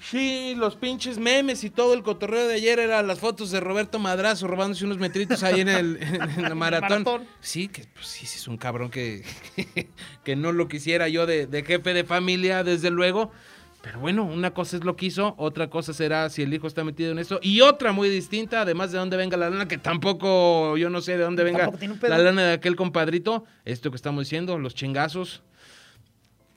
Sí, 0.00 0.54
los 0.56 0.74
pinches 0.74 1.18
memes 1.18 1.62
y 1.62 1.70
todo 1.70 1.94
el 1.94 2.02
cotorreo 2.02 2.48
de 2.48 2.54
ayer 2.54 2.80
eran 2.80 3.06
las 3.06 3.20
fotos 3.20 3.52
de 3.52 3.60
Roberto 3.60 4.00
Madrazo 4.00 4.48
robándose 4.48 4.84
unos 4.84 4.98
metritos 4.98 5.44
ahí 5.44 5.60
en 5.60 5.68
el, 5.68 5.96
en 6.02 6.44
el 6.44 6.54
maratón. 6.56 7.04
maratón. 7.04 7.28
Sí, 7.40 7.68
que 7.68 7.84
pues, 7.94 8.08
sí, 8.08 8.26
sí, 8.26 8.38
es 8.38 8.48
un 8.48 8.56
cabrón 8.56 8.90
que, 8.90 9.24
que 10.24 10.34
no 10.34 10.50
lo 10.50 10.66
quisiera 10.66 11.08
yo 11.08 11.24
de, 11.24 11.46
de 11.46 11.62
jefe 11.62 11.94
de 11.94 12.02
familia, 12.02 12.64
desde 12.64 12.90
luego. 12.90 13.30
Pero 13.82 13.98
bueno, 13.98 14.22
una 14.24 14.52
cosa 14.54 14.76
es 14.76 14.84
lo 14.84 14.94
que 14.94 15.06
hizo, 15.06 15.34
otra 15.38 15.68
cosa 15.68 15.92
será 15.92 16.30
si 16.30 16.42
el 16.42 16.54
hijo 16.54 16.68
está 16.68 16.84
metido 16.84 17.10
en 17.10 17.18
eso. 17.18 17.40
Y 17.42 17.62
otra 17.62 17.90
muy 17.92 18.08
distinta, 18.08 18.60
además 18.60 18.92
de 18.92 18.98
dónde 18.98 19.16
venga 19.16 19.36
la 19.36 19.50
lana, 19.50 19.66
que 19.66 19.76
tampoco, 19.76 20.76
yo 20.76 20.88
no 20.88 21.00
sé 21.00 21.16
de 21.16 21.24
dónde 21.24 21.42
venga 21.42 21.68
la 22.02 22.18
lana 22.18 22.42
de 22.42 22.52
aquel 22.52 22.76
compadrito. 22.76 23.44
Esto 23.64 23.90
que 23.90 23.96
estamos 23.96 24.24
diciendo, 24.26 24.56
los 24.58 24.74
chingazos. 24.76 25.42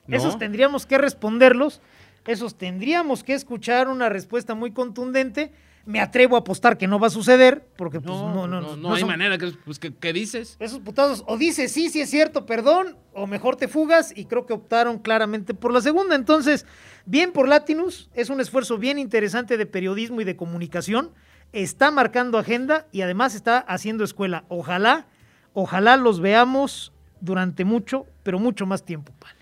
¿no? 0.06 0.16
Esos 0.16 0.38
tendríamos 0.38 0.86
que 0.86 0.98
responderlos, 0.98 1.80
esos 2.26 2.56
tendríamos 2.56 3.24
que 3.24 3.34
escuchar 3.34 3.88
una 3.88 4.08
respuesta 4.08 4.54
muy 4.54 4.70
contundente. 4.70 5.52
Me 5.84 6.00
atrevo 6.00 6.34
a 6.34 6.40
apostar 6.40 6.78
que 6.78 6.88
no 6.88 6.98
va 6.98 7.06
a 7.06 7.10
suceder, 7.10 7.64
porque 7.76 8.00
pues, 8.00 8.10
No, 8.10 8.48
no, 8.48 8.76
no, 8.76 8.92
hay 8.94 9.00
son- 9.00 9.08
manera. 9.08 9.38
Que, 9.38 9.52
pues, 9.64 9.78
¿qué, 9.78 9.94
qué 9.94 10.12
dices? 10.12 10.56
Esos 10.58 10.80
putazos, 10.80 11.22
o 11.28 11.36
dices 11.36 11.70
sí, 11.70 11.88
sí 11.90 12.00
es 12.00 12.10
cierto, 12.10 12.44
perdón, 12.44 12.96
o 13.14 13.28
mejor 13.28 13.54
te 13.54 13.68
fugas, 13.68 14.12
y 14.16 14.24
creo 14.24 14.46
que 14.46 14.52
optaron 14.52 14.98
claramente 14.98 15.54
por 15.54 15.72
la 15.72 15.80
segunda. 15.80 16.16
Entonces, 16.16 16.66
bien 17.06 17.32
por 17.32 17.48
Latinus, 17.48 18.10
es 18.14 18.28
un 18.28 18.40
esfuerzo 18.40 18.76
bien 18.76 18.98
interesante 18.98 19.56
de 19.56 19.66
periodismo 19.66 20.20
y 20.20 20.24
de 20.24 20.36
comunicación. 20.36 21.12
Está 21.52 21.90
marcando 21.90 22.38
agenda 22.38 22.86
y 22.92 23.00
además 23.00 23.34
está 23.34 23.58
haciendo 23.58 24.04
escuela. 24.04 24.44
Ojalá, 24.48 25.06
ojalá 25.54 25.96
los 25.96 26.20
veamos 26.20 26.92
durante 27.20 27.64
mucho, 27.64 28.06
pero 28.22 28.38
mucho 28.38 28.66
más 28.66 28.84
tiempo. 28.84 29.12
Pal. 29.18 29.32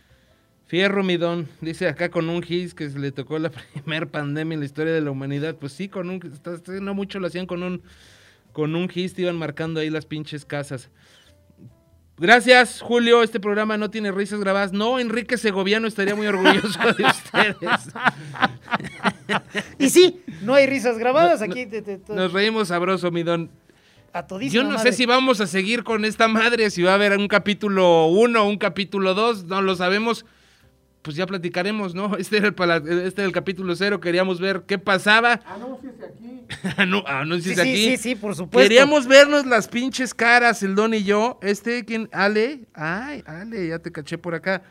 Fierro, 0.66 1.03
mi 1.03 1.16
don, 1.16 1.48
dice 1.61 1.88
acá 1.88 2.11
con 2.11 2.29
un 2.29 2.42
gis 2.42 2.74
que 2.74 2.88
se 2.88 2.98
le 2.98 3.12
tocó 3.12 3.38
la 3.38 3.50
primer 3.74 4.09
pandemia 4.09 4.55
en 4.55 4.61
la 4.61 4.66
historia 4.66 4.92
de 4.92 5.00
la 5.00 5.11
humanidad. 5.11 5.57
Pues 5.57 5.72
sí, 5.72 5.88
con 5.88 6.11
un, 6.11 6.20
no 6.81 6.94
mucho 6.94 7.20
lo 7.20 7.27
hacían 7.27 7.46
con 7.46 7.62
un, 7.62 7.83
con 8.53 8.74
un 8.74 8.88
gis, 8.88 9.14
te 9.14 9.22
iban 9.22 9.37
marcando 9.37 9.81
ahí 9.81 9.90
las 9.90 10.07
pinches 10.07 10.44
casas. 10.44 10.90
Gracias, 12.16 12.81
Julio. 12.81 13.22
Este 13.22 13.40
programa 13.40 13.77
no 13.77 13.90
tiene 13.90 14.12
risas 14.12 14.38
grabadas. 14.40 14.72
No, 14.72 15.00
Enrique 15.00 15.37
Segoviano 15.37 15.88
estaría 15.88 16.14
muy 16.14 16.27
orgulloso 16.29 16.79
de 16.96 17.05
ustedes. 17.07 17.92
Y 19.79 19.90
sí, 19.90 20.22
no 20.42 20.55
hay 20.55 20.66
risas 20.66 20.96
grabadas 20.98 21.42
aquí. 21.42 21.66
te- 21.66 21.83
te- 21.83 21.98
te- 21.98 22.14
Nos 22.14 22.33
reímos 22.33 22.68
sabroso, 22.68 23.11
mi 23.11 23.22
don. 23.24 23.50
a 24.12 24.24
Yo 24.42 24.62
no 24.62 24.70
madre. 24.70 24.92
sé 24.92 24.96
si 24.96 25.07
vamos 25.07 25.40
a 25.40 25.46
seguir 25.48 25.83
con 25.83 26.05
esta 26.05 26.29
madre, 26.29 26.70
si 26.70 26.83
va 26.83 26.92
a 26.92 26.94
haber 26.94 27.18
un 27.18 27.27
capítulo 27.27 28.07
1 28.07 28.42
o 28.42 28.48
un 28.48 28.59
capítulo 28.59 29.14
2, 29.14 29.44
no 29.46 29.61
lo 29.61 29.74
sabemos. 29.74 30.24
Pues 31.05 31.17
ya 31.17 31.27
platicaremos, 31.27 31.95
¿no? 31.95 32.17
Este 32.19 32.38
era 32.38 32.47
el, 32.47 32.55
pala- 32.55 32.79
este 32.79 33.21
era 33.21 33.27
el 33.27 33.33
capítulo 33.33 33.77
cero, 33.77 34.01
queríamos 34.01 34.40
ver 34.40 34.62
qué 34.67 34.79
pasaba. 34.79 35.40
Anúnciese 35.45 36.05
aquí. 36.07 36.40
Anu- 36.79 37.05
anúnciese 37.07 37.62
Sí, 37.62 37.77
sí, 37.77 37.85
aquí. 37.85 37.97
sí, 37.99 38.03
sí, 38.03 38.14
por 38.17 38.35
supuesto. 38.35 38.59
Queríamos 38.59 39.07
vernos 39.07 39.45
las 39.47 39.69
pinches 39.69 40.14
caras, 40.14 40.62
el 40.62 40.75
Don 40.75 40.95
y 40.95 41.05
yo. 41.05 41.38
Este, 41.43 41.85
¿quién? 41.85 42.09
Ale. 42.11 42.61
Ay, 42.73 43.23
Ale, 43.27 43.69
ya 43.69 43.79
te 43.79 43.93
caché 43.93 44.17
por 44.17 44.35
acá. 44.35 44.62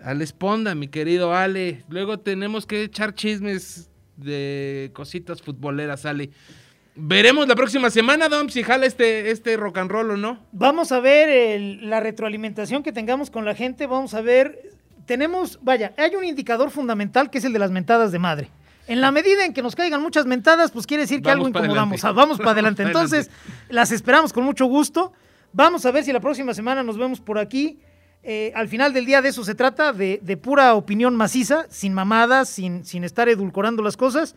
Ale 0.00 0.22
Esponda, 0.24 0.74
mi 0.76 0.86
querido 0.88 1.34
Ale. 1.34 1.82
Luego 1.88 2.20
tenemos 2.20 2.64
que 2.66 2.84
echar 2.84 3.14
chismes 3.14 3.90
de 4.16 4.90
cositas 4.94 5.42
futboleras, 5.42 6.06
Ale. 6.06 6.30
Veremos 6.94 7.46
la 7.48 7.54
próxima 7.56 7.90
semana, 7.90 8.28
Dom, 8.28 8.48
si 8.48 8.62
jala 8.62 8.86
este, 8.86 9.30
este 9.30 9.56
rock 9.58 9.78
and 9.78 9.90
roll 9.90 10.12
o 10.12 10.16
no. 10.16 10.46
Vamos 10.52 10.92
a 10.92 11.00
ver 11.00 11.28
el- 11.28 11.90
la 11.90 12.00
retroalimentación 12.00 12.82
que 12.82 12.92
tengamos 12.92 13.30
con 13.30 13.44
la 13.44 13.54
gente. 13.54 13.86
Vamos 13.86 14.14
a 14.14 14.20
ver. 14.22 14.75
Tenemos, 15.06 15.58
vaya, 15.62 15.92
hay 15.96 16.14
un 16.16 16.24
indicador 16.24 16.70
fundamental 16.70 17.30
que 17.30 17.38
es 17.38 17.44
el 17.44 17.52
de 17.52 17.58
las 17.58 17.70
mentadas 17.70 18.12
de 18.12 18.18
madre. 18.18 18.50
En 18.88 19.00
la 19.00 19.10
medida 19.10 19.44
en 19.44 19.52
que 19.52 19.62
nos 19.62 19.74
caigan 19.74 20.02
muchas 20.02 20.26
mentadas, 20.26 20.70
pues 20.70 20.86
quiere 20.86 21.02
decir 21.04 21.20
que 21.22 21.28
Vamos 21.28 21.46
algo 21.46 21.58
incomodamos. 21.58 22.04
Ah, 22.04 22.12
Vamos 22.12 22.38
para 22.38 22.50
adelante. 22.52 22.82
Entonces, 22.82 23.30
las 23.68 23.90
esperamos 23.90 24.32
con 24.32 24.44
mucho 24.44 24.66
gusto. 24.66 25.12
Vamos 25.52 25.86
a 25.86 25.90
ver 25.90 26.04
si 26.04 26.12
la 26.12 26.20
próxima 26.20 26.54
semana 26.54 26.82
nos 26.82 26.98
vemos 26.98 27.20
por 27.20 27.38
aquí. 27.38 27.78
Eh, 28.22 28.52
al 28.54 28.68
final 28.68 28.92
del 28.92 29.06
día 29.06 29.22
de 29.22 29.28
eso 29.30 29.44
se 29.44 29.54
trata, 29.54 29.92
de, 29.92 30.20
de 30.22 30.36
pura 30.36 30.74
opinión 30.74 31.14
maciza, 31.16 31.66
sin 31.70 31.94
mamadas, 31.94 32.48
sin, 32.48 32.84
sin 32.84 33.04
estar 33.04 33.28
edulcorando 33.28 33.82
las 33.82 33.96
cosas. 33.96 34.34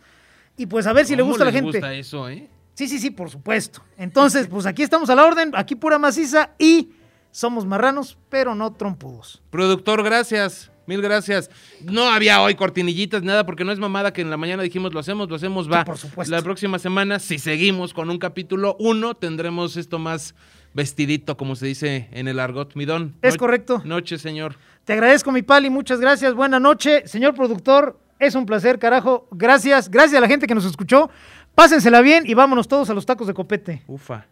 Y 0.56 0.66
pues 0.66 0.86
a 0.86 0.92
ver 0.92 1.06
si 1.06 1.14
le 1.16 1.22
¿Cómo 1.22 1.30
gusta 1.32 1.44
a 1.44 1.46
la 1.46 1.52
gente. 1.52 1.78
gusta 1.78 1.94
eso, 1.94 2.28
eh? 2.28 2.48
Sí, 2.74 2.88
sí, 2.88 2.98
sí, 2.98 3.10
por 3.10 3.30
supuesto. 3.30 3.82
Entonces, 3.98 4.46
pues 4.46 4.66
aquí 4.66 4.82
estamos 4.82 5.10
a 5.10 5.14
la 5.14 5.24
orden, 5.26 5.50
aquí 5.54 5.74
pura 5.74 5.98
maciza 5.98 6.50
y 6.58 6.90
somos 7.30 7.66
marranos, 7.66 8.18
pero 8.28 8.54
no 8.54 8.72
trompudos. 8.72 9.42
Productor, 9.50 10.02
gracias. 10.02 10.70
Mil 10.86 11.02
gracias. 11.02 11.50
No 11.84 12.08
había 12.08 12.42
hoy 12.42 12.56
cortinillitas, 12.56 13.22
nada, 13.22 13.46
porque 13.46 13.64
no 13.64 13.70
es 13.70 13.78
mamada 13.78 14.12
que 14.12 14.22
en 14.22 14.30
la 14.30 14.36
mañana 14.36 14.62
dijimos 14.62 14.92
lo 14.92 14.98
hacemos, 14.98 15.28
lo 15.28 15.36
hacemos, 15.36 15.70
va. 15.70 15.84
por 15.84 15.98
supuesto. 15.98 16.34
La 16.34 16.42
próxima 16.42 16.80
semana, 16.80 17.20
si 17.20 17.38
seguimos 17.38 17.94
con 17.94 18.10
un 18.10 18.18
capítulo 18.18 18.76
uno, 18.80 19.14
tendremos 19.14 19.76
esto 19.76 20.00
más 20.00 20.34
vestidito, 20.74 21.36
como 21.36 21.54
se 21.54 21.66
dice 21.66 22.08
en 22.10 22.26
el 22.26 22.40
argot. 22.40 22.74
Midón. 22.74 23.14
Es 23.22 23.36
correcto. 23.36 23.82
Noche, 23.84 24.18
señor. 24.18 24.56
Te 24.84 24.94
agradezco, 24.94 25.30
mi 25.30 25.42
pali, 25.42 25.70
muchas 25.70 26.00
gracias. 26.00 26.34
Buena 26.34 26.58
noche, 26.58 27.06
señor 27.06 27.34
productor. 27.34 28.00
Es 28.18 28.34
un 28.34 28.44
placer, 28.44 28.78
carajo. 28.78 29.28
Gracias, 29.30 29.88
gracias 29.90 30.18
a 30.18 30.20
la 30.20 30.28
gente 30.28 30.48
que 30.48 30.54
nos 30.54 30.64
escuchó. 30.64 31.08
Pásensela 31.54 32.00
bien 32.00 32.24
y 32.26 32.34
vámonos 32.34 32.66
todos 32.66 32.90
a 32.90 32.94
los 32.94 33.06
tacos 33.06 33.26
de 33.26 33.34
copete. 33.34 33.82
Ufa. 33.86 34.26